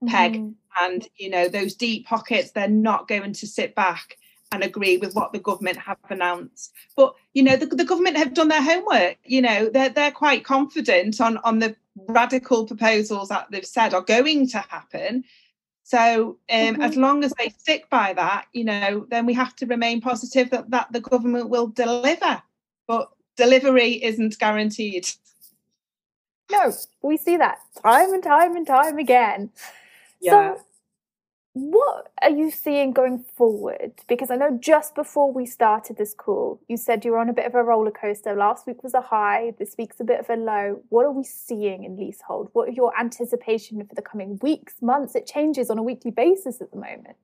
peg. 0.06 0.34
Mm-hmm. 0.34 0.84
And 0.84 1.08
you 1.16 1.30
know, 1.30 1.48
those 1.48 1.74
deep 1.74 2.06
pockets, 2.06 2.50
they're 2.50 2.68
not 2.68 3.08
going 3.08 3.32
to 3.32 3.46
sit 3.46 3.74
back 3.74 4.16
and 4.52 4.62
agree 4.62 4.96
with 4.96 5.14
what 5.14 5.32
the 5.32 5.38
government 5.38 5.76
have 5.76 5.98
announced. 6.08 6.72
But 6.96 7.14
you 7.34 7.42
know, 7.42 7.56
the, 7.56 7.66
the 7.66 7.84
government 7.84 8.16
have 8.16 8.34
done 8.34 8.48
their 8.48 8.62
homework. 8.62 9.16
You 9.24 9.42
know, 9.42 9.68
they're 9.68 9.90
they're 9.90 10.10
quite 10.10 10.44
confident 10.44 11.20
on 11.20 11.38
on 11.38 11.58
the 11.58 11.76
radical 12.06 12.66
proposals 12.66 13.28
that 13.28 13.48
they've 13.50 13.64
said 13.64 13.94
are 13.94 14.02
going 14.02 14.48
to 14.48 14.58
happen. 14.58 15.24
So 15.82 16.38
um, 16.50 16.58
mm-hmm. 16.58 16.82
as 16.82 16.96
long 16.96 17.24
as 17.24 17.32
they 17.38 17.48
stick 17.48 17.88
by 17.90 18.12
that, 18.14 18.46
you 18.52 18.64
know, 18.64 19.06
then 19.10 19.26
we 19.26 19.34
have 19.34 19.56
to 19.56 19.66
remain 19.66 20.00
positive 20.00 20.50
that 20.50 20.70
that 20.70 20.92
the 20.92 21.00
government 21.00 21.50
will 21.50 21.68
deliver. 21.68 22.42
But 22.86 23.10
delivery 23.36 24.02
isn't 24.02 24.38
guaranteed. 24.38 25.08
No, 26.50 26.72
we 27.02 27.18
see 27.18 27.36
that 27.36 27.58
time 27.82 28.12
and 28.14 28.22
time 28.22 28.56
and 28.56 28.66
time 28.66 28.98
again. 28.98 29.50
Yeah. 30.20 30.54
So 30.56 30.64
what 31.60 32.12
are 32.22 32.30
you 32.30 32.50
seeing 32.50 32.92
going 32.92 33.24
forward? 33.36 33.92
Because 34.08 34.30
I 34.30 34.36
know 34.36 34.58
just 34.60 34.94
before 34.94 35.32
we 35.32 35.44
started 35.46 35.96
this 35.96 36.14
call, 36.14 36.60
you 36.68 36.76
said 36.76 37.04
you 37.04 37.12
were 37.12 37.18
on 37.18 37.28
a 37.28 37.32
bit 37.32 37.46
of 37.46 37.54
a 37.54 37.62
roller 37.62 37.90
coaster. 37.90 38.34
Last 38.34 38.66
week 38.66 38.82
was 38.82 38.94
a 38.94 39.00
high, 39.00 39.54
this 39.58 39.74
week's 39.76 40.00
a 40.00 40.04
bit 40.04 40.20
of 40.20 40.30
a 40.30 40.36
low. 40.36 40.82
What 40.88 41.04
are 41.04 41.12
we 41.12 41.24
seeing 41.24 41.84
in 41.84 41.96
leasehold? 41.96 42.50
What 42.52 42.68
are 42.68 42.72
your 42.72 42.98
anticipation 42.98 43.84
for 43.84 43.94
the 43.94 44.02
coming 44.02 44.38
weeks, 44.42 44.74
months? 44.80 45.14
It 45.14 45.26
changes 45.26 45.70
on 45.70 45.78
a 45.78 45.82
weekly 45.82 46.10
basis 46.10 46.60
at 46.60 46.70
the 46.70 46.78
moment. 46.78 47.16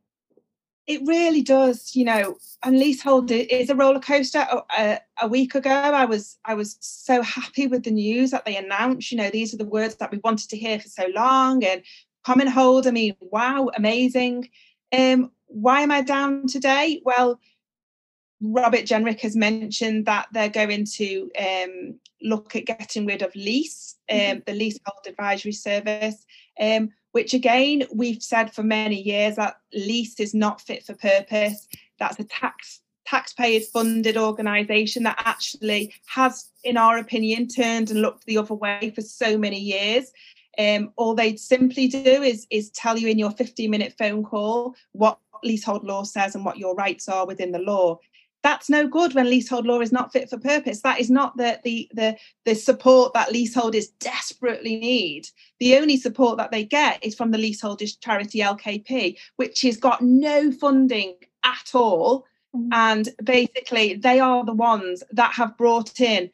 It 0.86 1.00
really 1.06 1.40
does, 1.40 1.96
you 1.96 2.04
know. 2.04 2.36
And 2.62 2.78
leasehold 2.78 3.30
is 3.30 3.70
a 3.70 3.74
roller 3.74 4.00
coaster. 4.00 4.46
A, 4.76 5.00
a 5.22 5.28
week 5.28 5.54
ago, 5.54 5.70
I 5.70 6.04
was 6.04 6.38
I 6.44 6.54
was 6.54 6.76
so 6.80 7.22
happy 7.22 7.66
with 7.66 7.84
the 7.84 7.90
news 7.90 8.32
that 8.32 8.44
they 8.44 8.56
announced. 8.56 9.10
You 9.10 9.18
know, 9.18 9.30
these 9.30 9.54
are 9.54 9.58
the 9.58 9.64
words 9.64 9.96
that 9.96 10.12
we 10.12 10.18
wanted 10.22 10.50
to 10.50 10.58
hear 10.58 10.78
for 10.78 10.88
so 10.88 11.06
long, 11.14 11.64
and 11.64 11.82
Common 12.24 12.46
hold. 12.46 12.86
I 12.86 12.90
mean, 12.90 13.14
wow, 13.20 13.70
amazing. 13.76 14.48
Um, 14.96 15.30
why 15.46 15.80
am 15.80 15.90
I 15.90 16.02
down 16.02 16.46
today? 16.46 17.00
Well, 17.04 17.40
Robert 18.40 18.84
Jenrick 18.84 19.20
has 19.20 19.36
mentioned 19.36 20.06
that 20.06 20.26
they're 20.32 20.48
going 20.48 20.84
to 20.96 21.30
um, 21.38 21.98
look 22.22 22.56
at 22.56 22.66
getting 22.66 23.06
rid 23.06 23.22
of 23.22 23.34
lease, 23.34 23.96
um, 24.10 24.18
mm-hmm. 24.18 24.38
the 24.46 24.52
leasehold 24.52 25.06
advisory 25.06 25.52
service, 25.52 26.24
um, 26.60 26.90
which 27.12 27.32
again 27.32 27.84
we've 27.92 28.22
said 28.22 28.52
for 28.52 28.62
many 28.62 29.00
years 29.00 29.36
that 29.36 29.56
lease 29.72 30.18
is 30.20 30.34
not 30.34 30.60
fit 30.60 30.84
for 30.84 30.94
purpose. 30.94 31.68
That's 31.98 32.18
a 32.18 32.24
tax 32.24 32.80
taxpayers 33.06 33.68
funded 33.68 34.16
organisation 34.16 35.02
that 35.02 35.22
actually 35.24 35.94
has, 36.06 36.50
in 36.64 36.76
our 36.76 36.98
opinion, 36.98 37.46
turned 37.46 37.90
and 37.90 38.00
looked 38.00 38.24
the 38.24 38.38
other 38.38 38.54
way 38.54 38.92
for 38.94 39.02
so 39.02 39.36
many 39.36 39.60
years. 39.60 40.10
Um, 40.58 40.92
all 40.96 41.14
they'd 41.14 41.40
simply 41.40 41.88
do 41.88 41.98
is 42.22 42.46
is 42.50 42.70
tell 42.70 42.98
you 42.98 43.08
in 43.08 43.18
your 43.18 43.30
15 43.30 43.70
minute 43.70 43.94
phone 43.98 44.22
call 44.22 44.74
what 44.92 45.18
leasehold 45.42 45.84
law 45.84 46.04
says 46.04 46.34
and 46.34 46.44
what 46.44 46.58
your 46.58 46.74
rights 46.74 47.08
are 47.08 47.26
within 47.26 47.52
the 47.52 47.58
law. 47.58 47.98
That's 48.42 48.68
no 48.68 48.86
good 48.86 49.14
when 49.14 49.30
leasehold 49.30 49.64
law 49.64 49.80
is 49.80 49.90
not 49.90 50.12
fit 50.12 50.28
for 50.28 50.38
purpose. 50.38 50.82
That 50.82 51.00
is 51.00 51.10
not 51.10 51.36
the 51.36 51.60
the 51.64 51.88
the, 51.94 52.16
the 52.44 52.54
support 52.54 53.14
that 53.14 53.32
leaseholders 53.32 53.88
desperately 53.88 54.76
need. 54.76 55.28
The 55.60 55.76
only 55.76 55.96
support 55.96 56.36
that 56.36 56.50
they 56.50 56.64
get 56.64 57.02
is 57.02 57.14
from 57.14 57.30
the 57.30 57.38
leaseholders 57.38 57.96
charity 57.96 58.40
LKP, 58.40 59.16
which 59.36 59.62
has 59.62 59.78
got 59.78 60.02
no 60.02 60.52
funding 60.52 61.14
at 61.42 61.70
all. 61.74 62.26
Mm-hmm. 62.54 62.68
And 62.72 63.08
basically, 63.24 63.94
they 63.94 64.20
are 64.20 64.44
the 64.44 64.52
ones 64.52 65.02
that 65.10 65.32
have 65.32 65.56
brought 65.56 66.00
in 66.00 66.30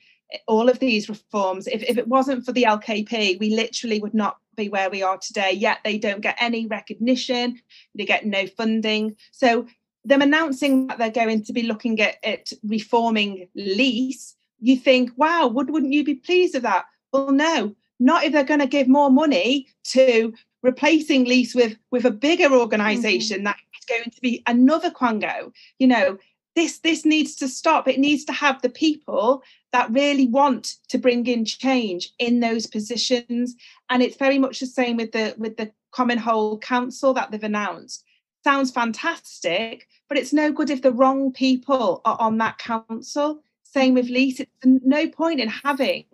all 0.47 0.69
of 0.69 0.79
these 0.79 1.09
reforms, 1.09 1.67
if, 1.67 1.83
if 1.83 1.99
it 1.99 2.09
wasn't 2.09 2.45
for 2.45 2.53
the 2.53 2.65
LKP, 2.65 3.39
we 3.39 3.51
literally 3.55 4.01
would 4.01 4.15
not 4.15 4.39
be 4.57 4.69
where 4.69 4.91
we 4.91 5.03
are 5.03 5.19
today. 5.19 5.53
Yet 5.53 5.79
they 5.85 5.99
don't 5.99 6.21
get 6.21 6.37
any 6.41 6.67
recognition, 6.67 7.61
they 7.95 8.05
get 8.05 8.27
no 8.27 8.47
funding. 8.47 9.17
So 9.33 9.67
them 10.05 10.23
announcing 10.23 10.87
that 10.87 10.99
they're 10.99 11.11
going 11.11 11.45
to 11.45 11.53
be 11.53 11.63
looking 11.63 12.01
at, 12.01 12.17
at 12.25 12.53
reforming 12.63 13.49
lease, 13.55 14.37
you 14.61 14.77
think, 14.77 15.11
wow, 15.17 15.47
would, 15.49 15.71
wouldn't 15.71 15.93
you 15.93 16.05
be 16.05 16.15
pleased 16.15 16.55
with 16.55 16.63
that? 16.63 16.85
Well, 17.13 17.33
no, 17.33 17.75
not 17.99 18.25
if 18.25 18.33
they're 18.33 18.45
going 18.45 18.61
to 18.61 18.67
give 18.67 18.89
more 18.89 19.11
money 19.11 19.67
to 19.85 20.33
replacing 20.63 21.25
lease 21.25 21.55
with 21.55 21.77
with 21.91 22.05
a 22.05 22.11
bigger 22.11 22.53
organization 22.55 23.39
mm-hmm. 23.39 23.45
that's 23.45 23.87
going 23.89 24.11
to 24.11 24.21
be 24.21 24.43
another 24.47 24.91
quango 24.91 25.53
you 25.79 25.87
know 25.87 26.19
this 26.57 26.79
this 26.81 27.05
needs 27.05 27.37
to 27.37 27.49
stop. 27.49 27.89
It 27.89 27.99
needs 27.99 28.25
to 28.25 28.33
have 28.33 28.61
the 28.61 28.69
people 28.69 29.43
that 29.73 29.91
really 29.91 30.27
want 30.27 30.77
to 30.89 30.99
bring 30.99 31.27
in 31.27 31.45
change 31.45 32.11
in 32.19 32.41
those 32.41 32.67
positions. 32.67 33.55
And 33.89 34.03
it's 34.03 34.17
very 34.17 34.39
much 34.39 34.61
the 34.61 34.67
same 34.67 34.97
with 34.97 35.13
the 35.13 35.35
with 35.39 35.57
the 35.57 35.73
common 35.93 36.19
hold 36.19 36.63
council 36.63 37.15
that 37.15 37.31
they've 37.31 37.43
announced. 37.43 38.05
Sounds 38.45 38.71
fantastic 38.71 39.87
but 40.11 40.19
it's 40.19 40.33
no 40.33 40.53
good 40.53 40.69
if 40.69 40.83
the 40.83 40.93
wrong 40.93 41.33
people 41.33 42.03
are 42.05 42.17
on 42.21 42.37
that 42.39 42.59
council. 42.59 43.41
Same 43.63 43.95
with 43.95 44.09
lease 44.09 44.41
it's 44.41 44.51
no 44.65 45.07
point 45.09 45.39
in 45.39 45.49
having 45.49 46.05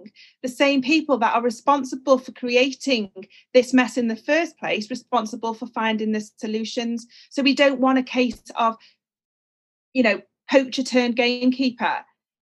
the 0.43 0.49
same 0.49 0.83
people 0.83 1.17
that 1.17 1.35
are 1.35 1.43
responsible 1.43 2.19
for 2.19 2.31
creating 2.33 3.11
this 3.55 3.73
mess 3.73 3.97
in 3.97 4.09
the 4.09 4.15
first 4.15 4.59
place 4.59 4.91
responsible 4.91 5.55
for 5.55 5.67
finding 5.69 6.13
the 6.13 6.21
solutions. 6.37 7.07
So 7.31 7.43
we 7.43 7.55
don't 7.55 7.81
want 7.81 7.99
a 7.99 8.03
case 8.03 8.43
of 8.57 8.77
you 9.97 10.03
know 10.03 10.21
poacher 10.51 10.83
turned 10.83 11.17
gamekeeper. 11.17 12.05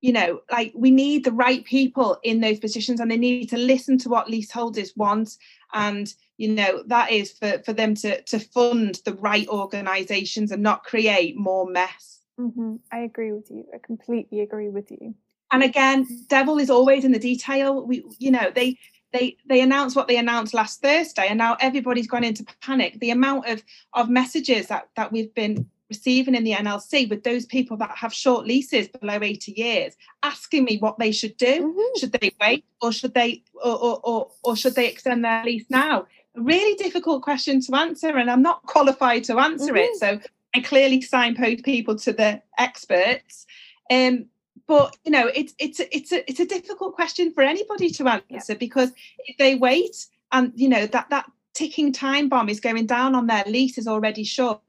You 0.02 0.12
know 0.12 0.40
like 0.50 0.72
we 0.74 0.90
need 0.90 1.24
the 1.24 1.32
right 1.32 1.64
people 1.64 2.18
in 2.22 2.40
those 2.40 2.58
positions 2.58 3.00
and 3.00 3.10
they 3.10 3.16
need 3.16 3.48
to 3.50 3.58
listen 3.58 3.98
to 3.98 4.08
what 4.08 4.30
leaseholders 4.30 4.92
want 4.96 5.36
and 5.74 6.12
you 6.38 6.48
know 6.48 6.82
that 6.86 7.10
is 7.10 7.32
for 7.32 7.62
for 7.64 7.72
them 7.72 7.94
to 7.96 8.22
to 8.22 8.38
fund 8.38 9.00
the 9.04 9.14
right 9.14 9.48
organizations 9.48 10.52
and 10.52 10.62
not 10.62 10.84
create 10.84 11.36
more 11.36 11.66
mess. 11.66 12.20
Mm-hmm. 12.38 12.76
i 12.92 13.00
agree 13.00 13.32
with 13.32 13.50
you. 13.50 13.64
I 13.74 13.78
completely 13.78 14.40
agree 14.40 14.68
with 14.68 14.90
you. 14.90 15.14
And 15.50 15.62
again 15.62 16.06
devil 16.28 16.58
is 16.58 16.70
always 16.70 17.04
in 17.04 17.12
the 17.12 17.18
detail. 17.18 17.86
We 17.86 18.04
you 18.18 18.30
know 18.30 18.50
they 18.54 18.78
they 19.12 19.36
they 19.46 19.60
announced 19.60 19.96
what 19.96 20.08
they 20.08 20.16
announced 20.16 20.54
last 20.54 20.80
thursday 20.80 21.26
and 21.28 21.38
now 21.38 21.56
everybody's 21.60 22.06
gone 22.06 22.24
into 22.24 22.44
panic. 22.62 23.00
The 23.00 23.10
amount 23.10 23.48
of 23.48 23.62
of 23.92 24.08
messages 24.08 24.68
that 24.68 24.88
that 24.96 25.12
we've 25.12 25.34
been 25.34 25.68
receiving 25.90 26.34
in 26.34 26.44
the 26.44 26.52
NLC 26.52 27.10
with 27.10 27.24
those 27.24 27.44
people 27.44 27.76
that 27.76 27.90
have 27.96 28.14
short 28.14 28.46
leases 28.46 28.88
below 28.88 29.18
80 29.20 29.52
years 29.52 29.94
asking 30.22 30.64
me 30.64 30.78
what 30.78 30.98
they 30.98 31.12
should 31.12 31.36
do. 31.36 31.74
Mm-hmm. 31.74 31.98
Should 31.98 32.12
they 32.12 32.32
wait 32.40 32.64
or 32.80 32.92
should 32.92 33.12
they 33.12 33.42
or, 33.62 33.76
or, 33.76 34.00
or, 34.02 34.30
or 34.42 34.56
should 34.56 34.74
they 34.74 34.88
extend 34.88 35.24
their 35.24 35.44
lease 35.44 35.66
now? 35.68 36.06
A 36.36 36.40
really 36.40 36.76
difficult 36.76 37.22
question 37.22 37.60
to 37.62 37.74
answer, 37.74 38.16
and 38.16 38.30
I'm 38.30 38.42
not 38.42 38.62
qualified 38.62 39.24
to 39.24 39.38
answer 39.38 39.72
mm-hmm. 39.72 39.76
it. 39.76 39.96
So 39.96 40.20
I 40.54 40.60
clearly 40.60 41.00
signpost 41.00 41.64
people 41.64 41.96
to 41.96 42.12
the 42.12 42.40
experts. 42.56 43.46
Um, 43.90 44.26
but 44.66 44.96
you 45.04 45.10
know, 45.10 45.26
it's 45.34 45.54
it's 45.58 45.80
a, 45.80 45.96
it's 45.96 46.12
a 46.12 46.30
it's 46.30 46.40
a 46.40 46.46
difficult 46.46 46.94
question 46.94 47.32
for 47.32 47.42
anybody 47.42 47.90
to 47.90 48.06
answer 48.06 48.52
yeah. 48.52 48.58
because 48.58 48.92
if 49.26 49.36
they 49.36 49.56
wait 49.56 50.06
and 50.30 50.52
you 50.54 50.68
know 50.68 50.86
that 50.86 51.10
that 51.10 51.28
ticking 51.54 51.92
time 51.92 52.28
bomb 52.28 52.48
is 52.48 52.60
going 52.60 52.86
down 52.86 53.14
on 53.14 53.26
their 53.26 53.44
lease 53.46 53.76
is 53.78 53.88
already 53.88 54.22
short 54.22 54.60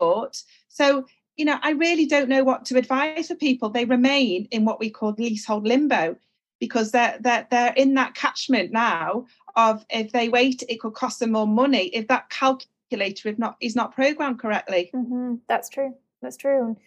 so, 0.71 1.05
you 1.35 1.45
know, 1.45 1.57
I 1.61 1.71
really 1.71 2.05
don't 2.05 2.29
know 2.29 2.43
what 2.43 2.65
to 2.65 2.77
advise 2.77 3.27
for 3.27 3.35
people. 3.35 3.69
They 3.69 3.85
remain 3.85 4.47
in 4.51 4.63
what 4.63 4.79
we 4.79 4.89
call 4.89 5.13
leasehold 5.17 5.67
limbo 5.67 6.15
because 6.59 6.91
they're 6.91 7.17
they're 7.19 7.47
they're 7.51 7.73
in 7.73 7.95
that 7.95 8.15
catchment 8.15 8.71
now 8.71 9.25
of 9.55 9.85
if 9.89 10.13
they 10.13 10.29
wait, 10.29 10.63
it 10.69 10.79
could 10.79 10.93
cost 10.93 11.19
them 11.19 11.33
more 11.33 11.47
money 11.47 11.87
if 11.87 12.07
that 12.07 12.29
calculator 12.29 13.27
if 13.27 13.37
not 13.37 13.57
is 13.59 13.75
not 13.75 13.93
programmed 13.93 14.39
correctly. 14.39 14.91
Mm-hmm. 14.95 15.35
That's 15.49 15.67
true. 15.67 15.93
That's 16.21 16.37
true. 16.37 16.65
And, 16.65 16.77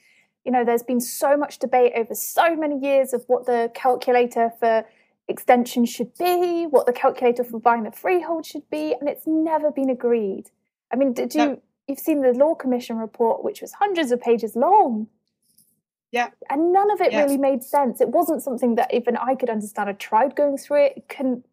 you 0.45 0.53
know, 0.53 0.65
there's 0.65 0.83
been 0.83 1.01
so 1.01 1.37
much 1.37 1.59
debate 1.59 1.93
over 1.95 2.15
so 2.15 2.57
many 2.57 2.79
years 2.79 3.13
of 3.13 3.25
what 3.27 3.45
the 3.45 3.71
calculator 3.75 4.51
for 4.61 4.85
extension 5.29 5.85
should 5.85 6.17
be, 6.17 6.67
what 6.71 6.87
the 6.87 6.93
calculator 6.93 7.45
for 7.45 7.61
buying 7.61 7.83
the 7.83 7.91
freehold 7.91 8.47
should 8.47 8.69
be, 8.71 8.95
and 8.99 9.09
it's 9.09 9.27
never 9.27 9.71
been 9.71 9.91
agreed. 9.91 10.51
I 10.93 10.97
mean, 10.97 11.13
did 11.13 11.35
you 11.35 11.41
no 11.41 11.61
you've 11.89 11.99
seen 11.99 12.23
the 12.23 12.33
Law 12.33 12.55
Commission 12.55 12.97
report, 12.97 13.45
which 13.45 13.61
was 13.61 13.73
hundreds 13.73 14.11
of 14.11 14.21
pages 14.21 14.57
long. 14.57 15.09
Yeah. 16.11 16.31
And 16.49 16.73
none 16.73 16.91
of 16.93 17.01
it 17.01 17.13
yes. 17.13 17.25
really 17.25 17.39
made 17.39 17.65
sense. 17.65 18.01
It 18.01 18.09
wasn't 18.09 18.43
something 18.43 18.77
that 18.77 18.95
even 18.95 19.17
I 19.17 19.35
could 19.35 19.51
understand. 19.51 19.89
I 19.89 19.95
tried 19.95 20.37
going 20.37 20.57
through 20.57 20.85
it, 20.85 21.05
couldn't 21.09 21.45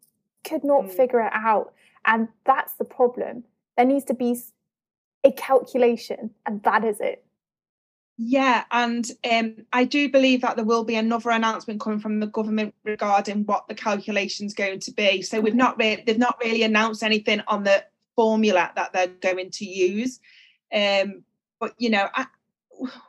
could 0.44 0.64
not 0.64 0.84
mm. 0.84 0.90
figure 0.90 1.20
it 1.20 1.32
out. 1.32 1.72
And 2.04 2.28
that's 2.44 2.74
the 2.74 2.84
problem. 2.84 3.44
There 3.76 3.86
needs 3.86 4.04
to 4.06 4.14
be 4.14 4.36
a 5.24 5.32
calculation, 5.32 6.30
and 6.46 6.62
that 6.64 6.84
is 6.84 7.00
it. 7.00 7.24
Yeah, 8.18 8.64
and 8.70 9.10
um, 9.30 9.56
I 9.72 9.84
do 9.84 10.08
believe 10.08 10.42
that 10.42 10.56
there 10.56 10.64
will 10.64 10.84
be 10.84 10.96
another 10.96 11.30
announcement 11.30 11.80
coming 11.80 11.98
from 11.98 12.20
the 12.20 12.26
government 12.26 12.74
regarding 12.84 13.44
what 13.46 13.66
the 13.68 13.74
calculation 13.74 14.46
is 14.46 14.54
going 14.54 14.80
to 14.80 14.92
be. 14.92 15.22
So 15.22 15.40
we've 15.40 15.54
not 15.54 15.78
really 15.78 16.02
they've 16.06 16.18
not 16.18 16.38
really 16.42 16.62
announced 16.62 17.02
anything 17.02 17.40
on 17.48 17.64
the 17.64 17.84
formula 18.16 18.70
that 18.76 18.92
they're 18.92 19.06
going 19.06 19.50
to 19.50 19.64
use. 19.64 20.20
Um, 20.74 21.24
but 21.60 21.74
you 21.78 21.90
know, 21.90 22.08
I, 22.14 22.26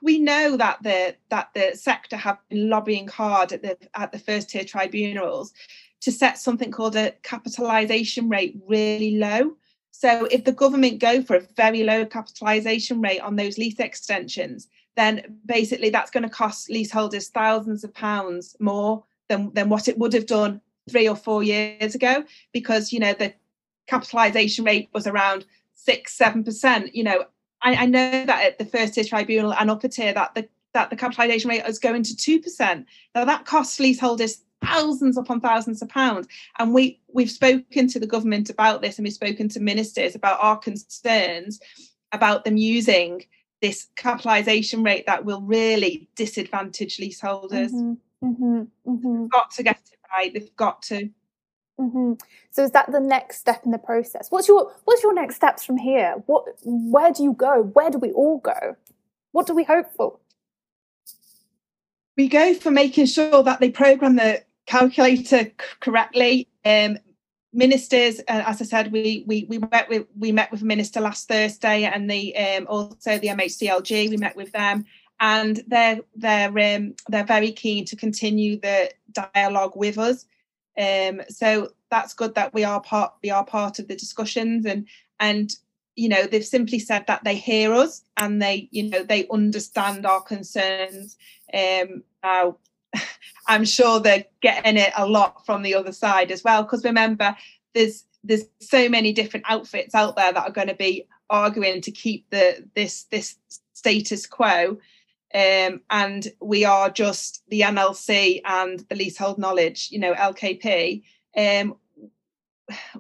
we 0.02 0.20
know 0.20 0.58
that 0.58 0.84
the 0.84 1.16
that 1.30 1.50
the 1.54 1.72
sector 1.76 2.18
have 2.18 2.38
been 2.50 2.70
lobbying 2.70 3.08
hard 3.08 3.54
at 3.54 3.62
the 3.62 3.78
at 3.96 4.12
the 4.12 4.20
first 4.20 4.50
tier 4.50 4.64
tribunals 4.64 5.54
to 6.02 6.12
set 6.12 6.38
something 6.38 6.72
called 6.72 6.96
a 6.96 7.12
capitalisation 7.24 8.30
rate 8.30 8.58
really 8.68 9.18
low. 9.18 9.54
So 9.92 10.26
if 10.26 10.44
the 10.44 10.52
government 10.52 11.00
go 11.00 11.22
for 11.22 11.38
a 11.38 11.48
very 11.56 11.84
low 11.84 12.06
capitalisation 12.06 13.02
rate 13.02 13.22
on 13.22 13.38
those 13.38 13.58
lease 13.58 13.80
extensions, 13.80 14.68
then 14.98 15.40
basically 15.46 15.90
that's 15.90 16.12
going 16.12 16.24
to 16.24 16.30
cost 16.30 16.70
leaseholders 16.70 17.30
thousands 17.30 17.84
of 17.84 17.94
pounds 17.94 18.56
more 18.60 19.04
than, 19.30 19.54
than 19.54 19.70
what 19.70 19.88
it 19.88 19.98
would 19.98 20.14
have 20.14 20.26
done 20.26 20.60
three 20.90 21.08
or 21.08 21.16
four 21.16 21.44
years 21.44 21.96
ago 21.96 22.24
because 22.52 22.92
you 22.92 23.00
know 23.00 23.14
the 23.14 23.34
capitalisation 23.88 24.66
rate 24.66 24.90
was 24.94 25.08
around 25.08 25.46
six, 25.74 26.14
seven 26.14 26.44
percent. 26.44 26.96
You 26.96 27.04
know, 27.04 27.26
I, 27.62 27.76
I, 27.76 27.86
know 27.86 28.26
that 28.26 28.44
at 28.44 28.58
the 28.60 28.66
first 28.66 28.94
tier 28.94 29.04
tribunal 29.04 29.54
and 29.54 29.70
upper 29.70 29.88
tier 29.88 30.14
that 30.14 30.36
the 30.36 30.48
that 30.74 30.90
the 30.90 30.96
capitalisation 30.96 31.50
rate 31.50 31.64
is 31.66 31.80
going 31.80 32.04
to 32.04 32.16
two 32.16 32.40
percent. 32.40 32.86
Now 33.16 33.26
that 33.26 33.46
costs 33.46 33.80
leaseholders 33.80 34.42
thousands 34.64 35.18
upon 35.18 35.42
thousands 35.42 35.82
of 35.82 35.90
pounds. 35.90 36.28
And 36.60 36.74
we 36.74 37.00
we've 37.12 37.32
spoken 37.32 37.88
to 37.88 38.00
the 38.00 38.08
government 38.08 38.50
about 38.50 38.82
this, 38.82 38.98
and 38.98 39.06
we've 39.06 39.14
spoken 39.14 39.50
to 39.50 39.60
ministers 39.60 40.16
about 40.16 40.40
our 40.42 40.58
concerns 40.58 41.60
about 42.12 42.46
them 42.46 42.58
using 42.58 43.26
this 43.62 43.88
capitalisation 43.96 44.84
rate 44.84 45.06
that 45.08 45.26
will 45.26 45.42
really 45.42 46.08
disadvantage 46.16 47.00
leaseholders. 47.00 47.72
Mm-hmm, 47.72 48.28
mm-hmm, 48.28 48.92
mm-hmm. 48.92 49.28
got 49.28 49.52
to 49.52 49.64
get 49.64 49.80
it 49.92 50.00
right. 50.16 50.34
They've 50.34 50.56
got 50.56 50.82
to. 50.84 51.10
Mm-hmm. 51.80 52.14
So 52.52 52.64
is 52.64 52.72
that 52.72 52.92
the 52.92 53.00
next 53.00 53.38
step 53.38 53.64
in 53.66 53.72
the 53.72 53.78
process? 53.78 54.28
What's 54.30 54.48
your 54.48 54.72
What's 54.86 55.02
your 55.02 55.14
next 55.14 55.36
steps 55.36 55.66
from 55.66 55.78
here? 55.78 56.16
What 56.28 56.46
Where 56.64 57.12
do 57.12 57.24
you 57.24 57.34
go? 57.34 57.64
Where 57.64 57.90
do 57.90 57.98
we 57.98 58.12
all 58.12 58.40
go? 58.40 58.76
What 59.32 59.48
do 59.48 59.56
we 59.56 59.64
hope 59.64 59.92
for? 59.96 60.18
We 62.16 62.28
go 62.28 62.54
for 62.54 62.70
making 62.70 63.08
sure 63.08 63.42
that 63.42 63.60
they 63.60 63.72
program 63.72 64.18
the 64.18 64.44
calculator 64.68 65.52
correctly. 65.80 66.48
Um, 66.64 67.00
ministers, 67.54 68.20
uh, 68.20 68.44
as 68.46 68.62
I 68.62 68.66
said, 68.66 68.92
we 68.92 69.24
we 69.28 69.46
we 69.50 69.58
met 69.58 69.90
with 69.90 70.06
we 70.18 70.32
met 70.32 70.52
with 70.52 70.62
a 70.62 70.66
minister 70.66 71.02
last 71.02 71.28
Thursday, 71.28 71.86
and 71.86 72.10
the 72.10 72.36
um, 72.38 72.68
also 72.70 73.18
the 73.18 73.30
MHCLG. 73.30 74.12
We 74.12 74.18
met 74.18 74.36
with 74.36 74.52
them, 74.52 74.86
and 75.20 75.64
they're 75.68 76.02
they're 76.16 76.50
um, 76.50 76.94
they're 77.10 77.26
very 77.26 77.52
keen 77.52 77.86
to 77.86 77.96
continue 77.96 78.60
the 78.60 78.92
dialogue 79.12 79.74
with 79.76 79.98
us. 79.98 80.26
Um, 80.78 81.22
so 81.30 81.70
that's 81.92 82.14
good 82.14 82.36
that 82.36 82.54
we 82.54 82.64
are 82.64 82.82
part 82.82 83.14
we 83.22 83.30
are 83.30 83.46
part 83.46 83.78
of 83.78 83.88
the 83.88 83.96
discussions 83.96 84.66
and 84.66 84.88
and 85.20 85.56
you 85.96 86.10
know 86.10 86.26
they've 86.26 86.44
simply 86.44 86.80
said 86.80 87.06
that 87.08 87.24
they 87.24 87.36
hear 87.36 87.74
us 87.74 88.04
and 88.18 88.42
they 88.42 88.68
you 88.72 88.90
know 88.90 89.04
they 89.04 89.28
understand 89.32 90.06
our 90.06 90.22
concerns. 90.22 91.18
Um, 91.54 92.04
now 92.24 92.58
I'm 93.48 93.66
sure 93.66 94.00
they're 94.00 94.26
getting 94.42 94.78
it 94.78 94.94
a 94.98 95.08
lot 95.08 95.46
from 95.46 95.62
the 95.62 95.76
other 95.76 95.92
side 95.92 96.32
as 96.32 96.44
well 96.44 96.64
because 96.64 96.84
remember 96.84 97.36
there's 97.74 98.06
there's 98.24 98.46
so 98.62 98.90
many 98.90 99.14
different 99.14 99.46
outfits 99.50 99.94
out 99.94 100.16
there 100.16 100.32
that 100.32 100.44
are 100.44 100.52
going 100.52 100.70
to 100.70 100.76
be 100.76 101.08
arguing 101.30 101.82
to 101.82 101.92
keep 101.92 102.30
the 102.30 102.68
this 102.76 103.04
this 103.06 103.36
status 103.74 104.26
quo 104.26 104.78
um, 105.34 105.82
and 105.90 106.28
we 106.42 106.64
are 106.66 106.90
just 106.90 107.44
the 107.50 107.62
NLC 107.62 108.42
and 108.46 108.80
the 108.82 108.96
leasehold 108.96 109.40
knowledge, 109.40 109.90
you 109.92 110.00
know, 110.00 110.14
LKP. 110.14 111.04
Um, 111.36 111.76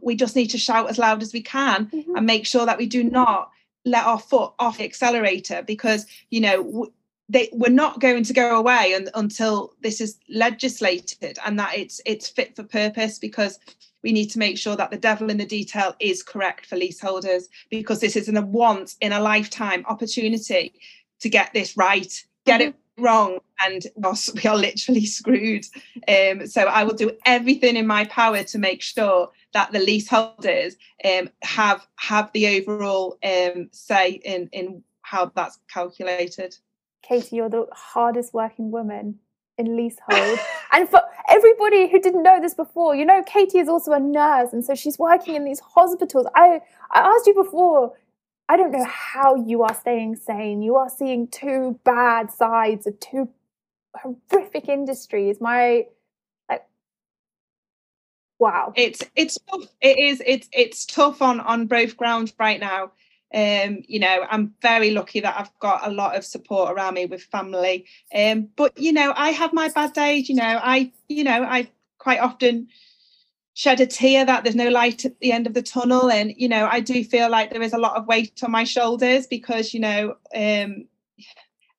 we 0.01 0.15
just 0.15 0.35
need 0.35 0.47
to 0.47 0.57
shout 0.57 0.89
as 0.89 0.97
loud 0.97 1.21
as 1.21 1.33
we 1.33 1.41
can 1.41 1.85
mm-hmm. 1.87 2.15
and 2.15 2.25
make 2.25 2.45
sure 2.45 2.65
that 2.65 2.77
we 2.77 2.85
do 2.85 3.03
not 3.03 3.49
let 3.85 4.05
our 4.05 4.19
foot 4.19 4.53
off 4.59 4.77
the 4.77 4.83
accelerator 4.83 5.61
because 5.65 6.05
you 6.29 6.41
know 6.41 6.63
w- 6.63 6.91
they 7.29 7.49
we're 7.53 7.69
not 7.69 7.99
going 7.99 8.23
to 8.23 8.33
go 8.33 8.57
away 8.57 8.93
un- 8.93 9.09
until 9.15 9.73
this 9.81 10.01
is 10.01 10.17
legislated 10.29 11.37
and 11.45 11.59
that 11.59 11.77
it's 11.77 12.01
it's 12.05 12.27
fit 12.27 12.55
for 12.55 12.63
purpose 12.63 13.19
because 13.19 13.59
we 14.03 14.11
need 14.11 14.27
to 14.27 14.39
make 14.39 14.57
sure 14.57 14.75
that 14.75 14.91
the 14.91 14.97
devil 14.97 15.29
in 15.29 15.37
the 15.37 15.45
detail 15.45 15.95
is 15.99 16.23
correct 16.23 16.65
for 16.65 16.75
leaseholders 16.75 17.47
because 17.69 17.99
this 17.99 18.15
is 18.15 18.27
a 18.27 18.41
once 18.41 18.97
in 18.99 19.13
a 19.13 19.21
lifetime 19.21 19.85
opportunity 19.87 20.73
to 21.23 21.29
get 21.29 21.51
this 21.53 21.75
right, 21.75 22.23
get 22.45 22.61
mm-hmm. 22.61 22.69
it 22.69 22.75
wrong, 22.97 23.39
and 23.65 23.85
we 23.97 24.49
are 24.49 24.57
literally 24.57 25.05
screwed. 25.17 25.65
Um, 26.07 26.45
so 26.45 26.63
I 26.63 26.83
will 26.83 26.93
do 26.93 27.11
everything 27.25 27.75
in 27.75 27.87
my 27.87 28.05
power 28.05 28.43
to 28.43 28.57
make 28.59 28.81
sure 28.81 29.31
that 29.53 29.71
the 29.71 29.79
leaseholders 29.79 30.75
um, 31.03 31.29
have 31.41 31.87
have 31.95 32.31
the 32.33 32.59
overall 32.59 33.17
um, 33.23 33.69
say 33.71 34.21
in 34.23 34.49
in 34.51 34.83
how 35.01 35.31
that's 35.35 35.59
calculated. 35.71 36.55
Katie, 37.01 37.37
you're 37.37 37.49
the 37.49 37.67
hardest 37.71 38.33
working 38.33 38.71
woman 38.71 39.19
in 39.57 39.75
leasehold. 39.75 40.39
and 40.71 40.89
for 40.89 41.01
everybody 41.29 41.89
who 41.89 41.99
didn't 41.99 42.23
know 42.23 42.39
this 42.41 42.53
before, 42.53 42.95
you 42.95 43.05
know, 43.05 43.21
Katie 43.23 43.59
is 43.59 43.67
also 43.67 43.91
a 43.91 43.99
nurse, 43.99 44.53
and 44.53 44.63
so 44.63 44.75
she's 44.75 44.99
working 44.99 45.35
in 45.35 45.45
these 45.45 45.59
hospitals. 45.59 46.27
I 46.35 46.61
I 46.91 47.01
asked 47.01 47.27
you 47.27 47.33
before, 47.33 47.93
I 48.49 48.57
don't 48.57 48.71
know 48.71 48.85
how 48.85 49.35
you 49.35 49.63
are 49.63 49.73
staying 49.73 50.17
sane. 50.17 50.61
You 50.61 50.75
are 50.75 50.89
seeing 50.89 51.27
two 51.27 51.79
bad 51.83 52.31
sides 52.31 52.85
of 52.85 52.99
two 52.99 53.29
horrific 53.95 54.67
industries. 54.67 55.39
My 55.39 55.87
wow. 58.39 58.73
It's 58.75 59.01
it's 59.15 59.37
tough. 59.49 59.67
It 59.81 59.97
is 59.97 60.21
it's 60.25 60.49
it's 60.51 60.85
tough 60.85 61.21
on 61.21 61.39
on 61.39 61.67
both 61.67 61.95
grounds 61.97 62.33
right 62.37 62.59
now. 62.59 62.91
Um, 63.33 63.81
you 63.87 63.99
know, 63.99 64.25
I'm 64.29 64.53
very 64.61 64.91
lucky 64.91 65.19
that 65.21 65.35
I've 65.39 65.57
got 65.59 65.87
a 65.87 65.91
lot 65.91 66.15
of 66.15 66.23
support 66.23 66.71
around 66.71 66.93
me 66.93 67.07
with 67.07 67.23
family. 67.23 67.85
Um, 68.13 68.49
but 68.55 68.77
you 68.79 68.93
know, 68.93 69.13
I 69.15 69.29
have 69.29 69.53
my 69.53 69.69
bad 69.69 69.93
days, 69.93 70.29
you 70.29 70.35
know, 70.35 70.59
I 70.61 70.91
you 71.07 71.23
know, 71.23 71.43
I 71.43 71.69
quite 71.97 72.19
often 72.19 72.67
shed 73.53 73.79
a 73.79 73.85
tear 73.85 74.25
that 74.25 74.43
there's 74.43 74.55
no 74.55 74.69
light 74.69 75.05
at 75.05 75.19
the 75.19 75.31
end 75.31 75.47
of 75.47 75.53
the 75.53 75.61
tunnel. 75.61 76.11
And 76.11 76.33
you 76.37 76.47
know 76.47 76.67
i 76.71 76.79
do 76.79 77.03
feel 77.03 77.29
like 77.29 77.51
there 77.51 77.61
is 77.61 77.73
a 77.73 77.77
lot 77.77 77.95
of 77.95 78.07
weight 78.07 78.43
on 78.43 78.51
my 78.51 78.63
shoulders 78.63 79.27
because 79.27 79.73
you 79.73 79.79
know 79.79 80.15
um, 80.35 80.85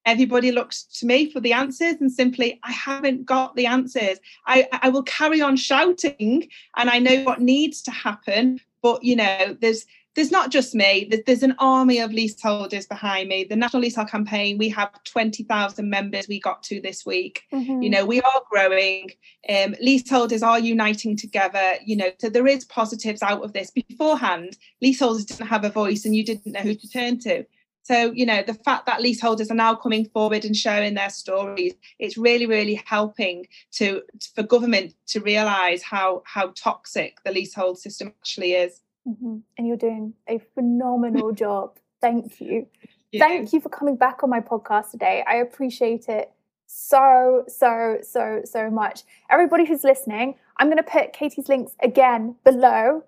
everybody 0.07 0.53
looks 0.53 0.85
to 0.85 1.07
me 1.07 1.31
for 1.31 1.41
the 1.41 1.53
answers 1.53 1.97
and 2.01 2.13
simply 2.13 2.61
i 2.63 2.73
haven't 2.73 3.25
got 3.25 3.57
the 3.57 3.67
answers. 3.67 4.19
I 4.47 4.69
i 4.73 4.89
will 4.89 5.03
carry 5.03 5.41
on 5.41 5.57
shouting 5.57 6.49
and 6.77 6.91
i 6.91 6.99
know 6.99 7.23
what 7.23 7.41
needs 7.41 7.83
to 7.83 7.91
happen 7.91 8.61
but 8.83 9.03
you 9.03 9.17
know 9.17 9.57
there's 9.61 9.87
there's 10.15 10.31
not 10.31 10.51
just 10.51 10.75
me, 10.75 11.11
there's 11.27 11.43
an 11.43 11.57
army 11.59 11.99
of 11.99 12.13
leaseholders 12.13 12.87
behind 12.87 13.29
me. 13.29 13.45
The 13.45 13.57
National 13.57 13.83
Leasehold 13.83 14.09
Campaign, 14.09 14.59
we 14.59 14.69
have 14.69 14.91
20,000 15.05 15.89
members 15.89 16.29
we 16.29 16.41
got 16.41 16.63
to 16.65 16.81
this 16.81 17.05
week. 17.05 17.43
Mm-hmm. 17.53 17.83
You 17.83 17.91
know, 17.91 18.07
we 18.07 18.21
are 18.21 18.43
growing. 18.51 19.11
Um, 19.49 19.75
leaseholders 19.81 20.43
are 20.43 20.61
uniting 20.61 21.17
together, 21.17 21.75
you 21.85 21.97
know, 21.97 22.11
so 22.19 22.29
there 22.29 22.47
is 22.47 22.65
positives 22.65 23.23
out 23.23 23.43
of 23.43 23.53
this. 23.53 23.71
Beforehand, 23.71 24.57
leaseholders 24.81 25.25
didn't 25.25 25.49
have 25.49 25.65
a 25.65 25.71
voice 25.71 26.05
and 26.05 26.15
you 26.15 26.25
didn't 26.25 26.53
know 26.53 26.61
who 26.61 26.75
to 26.75 26.89
turn 26.89 27.19
to. 27.21 27.45
So, 27.85 28.13
you 28.13 28.25
know, 28.25 28.43
the 28.43 28.55
fact 28.55 28.87
that 28.87 29.03
leaseholders 29.03 29.51
are 29.51 29.55
now 29.55 29.75
coming 29.75 30.07
forward 30.07 30.47
and 30.47 30.57
sharing 30.57 30.95
their 30.95 31.11
stories, 31.11 31.75
it's 31.99 32.17
really, 32.17 32.47
really 32.47 32.83
helping 32.87 33.47
to 33.73 34.03
for 34.35 34.43
government 34.43 34.95
to 35.09 35.21
realise 35.21 35.83
how 35.83 36.23
how 36.25 36.53
toxic 36.57 37.19
the 37.25 37.33
leasehold 37.33 37.79
system 37.79 38.09
actually 38.23 38.53
is. 38.53 38.81
Mm-hmm. 39.07 39.39
And 39.59 39.67
you're 39.67 39.77
doing 39.77 40.15
a 40.29 40.41
phenomenal 40.55 41.33
job. 41.45 41.79
Thank 42.01 42.41
you. 42.41 42.67
Yeah. 43.13 43.27
Thank 43.27 43.53
you 43.53 43.61
for 43.61 43.69
coming 43.69 43.97
back 43.97 44.23
on 44.23 44.31
my 44.31 44.41
podcast 44.41 44.91
today. 44.91 45.25
I 45.27 45.37
appreciate 45.37 46.09
it 46.09 46.31
so, 46.67 47.45
so, 47.47 47.99
so, 48.03 48.43
so 48.45 48.71
much. 48.71 49.03
Everybody 49.31 49.65
who's 49.65 49.85
listening, 49.85 50.37
I'm 50.57 50.67
going 50.69 50.79
to 50.79 50.83
put 50.83 51.13
Katie's 51.13 51.49
links 51.49 51.73
again 51.81 52.37
below. 52.45 53.05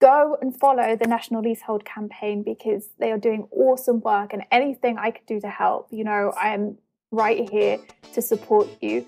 Go 0.00 0.36
and 0.40 0.58
follow 0.58 0.96
the 0.96 1.06
National 1.06 1.42
Leasehold 1.42 1.84
campaign 1.84 2.42
because 2.42 2.88
they 2.98 3.12
are 3.12 3.18
doing 3.18 3.46
awesome 3.50 4.00
work 4.00 4.32
and 4.32 4.42
anything 4.50 4.98
I 4.98 5.10
could 5.10 5.26
do 5.26 5.40
to 5.40 5.48
help, 5.48 5.88
you 5.90 6.04
know, 6.04 6.32
I'm 6.36 6.78
right 7.10 7.48
here 7.48 7.78
to 8.12 8.22
support 8.22 8.68
you. 8.80 9.06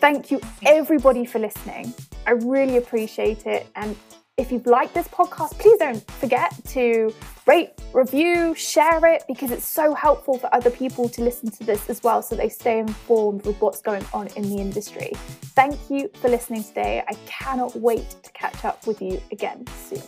Thank 0.00 0.30
you, 0.30 0.40
everybody, 0.64 1.24
for 1.24 1.38
listening. 1.38 1.94
I 2.26 2.32
really 2.32 2.76
appreciate 2.76 3.46
it. 3.46 3.66
And 3.74 3.96
if 4.36 4.52
you've 4.52 4.66
liked 4.66 4.92
this 4.92 5.08
podcast, 5.08 5.58
please 5.58 5.78
don't 5.78 6.10
forget 6.10 6.52
to 6.66 7.12
rate, 7.46 7.70
review, 7.94 8.54
share 8.54 9.06
it 9.06 9.24
because 9.26 9.50
it's 9.50 9.66
so 9.66 9.94
helpful 9.94 10.38
for 10.38 10.54
other 10.54 10.70
people 10.70 11.08
to 11.08 11.22
listen 11.22 11.50
to 11.50 11.64
this 11.64 11.88
as 11.88 12.02
well 12.02 12.20
so 12.20 12.36
they 12.36 12.50
stay 12.50 12.78
informed 12.78 13.46
with 13.46 13.58
what's 13.62 13.80
going 13.80 14.04
on 14.12 14.26
in 14.36 14.42
the 14.42 14.56
industry. 14.56 15.10
Thank 15.54 15.78
you 15.88 16.10
for 16.20 16.28
listening 16.28 16.64
today. 16.64 17.02
I 17.08 17.14
cannot 17.24 17.74
wait 17.76 18.10
to 18.22 18.32
catch 18.32 18.62
up 18.64 18.86
with 18.86 19.00
you 19.00 19.22
again 19.32 19.64
soon. 19.88 20.02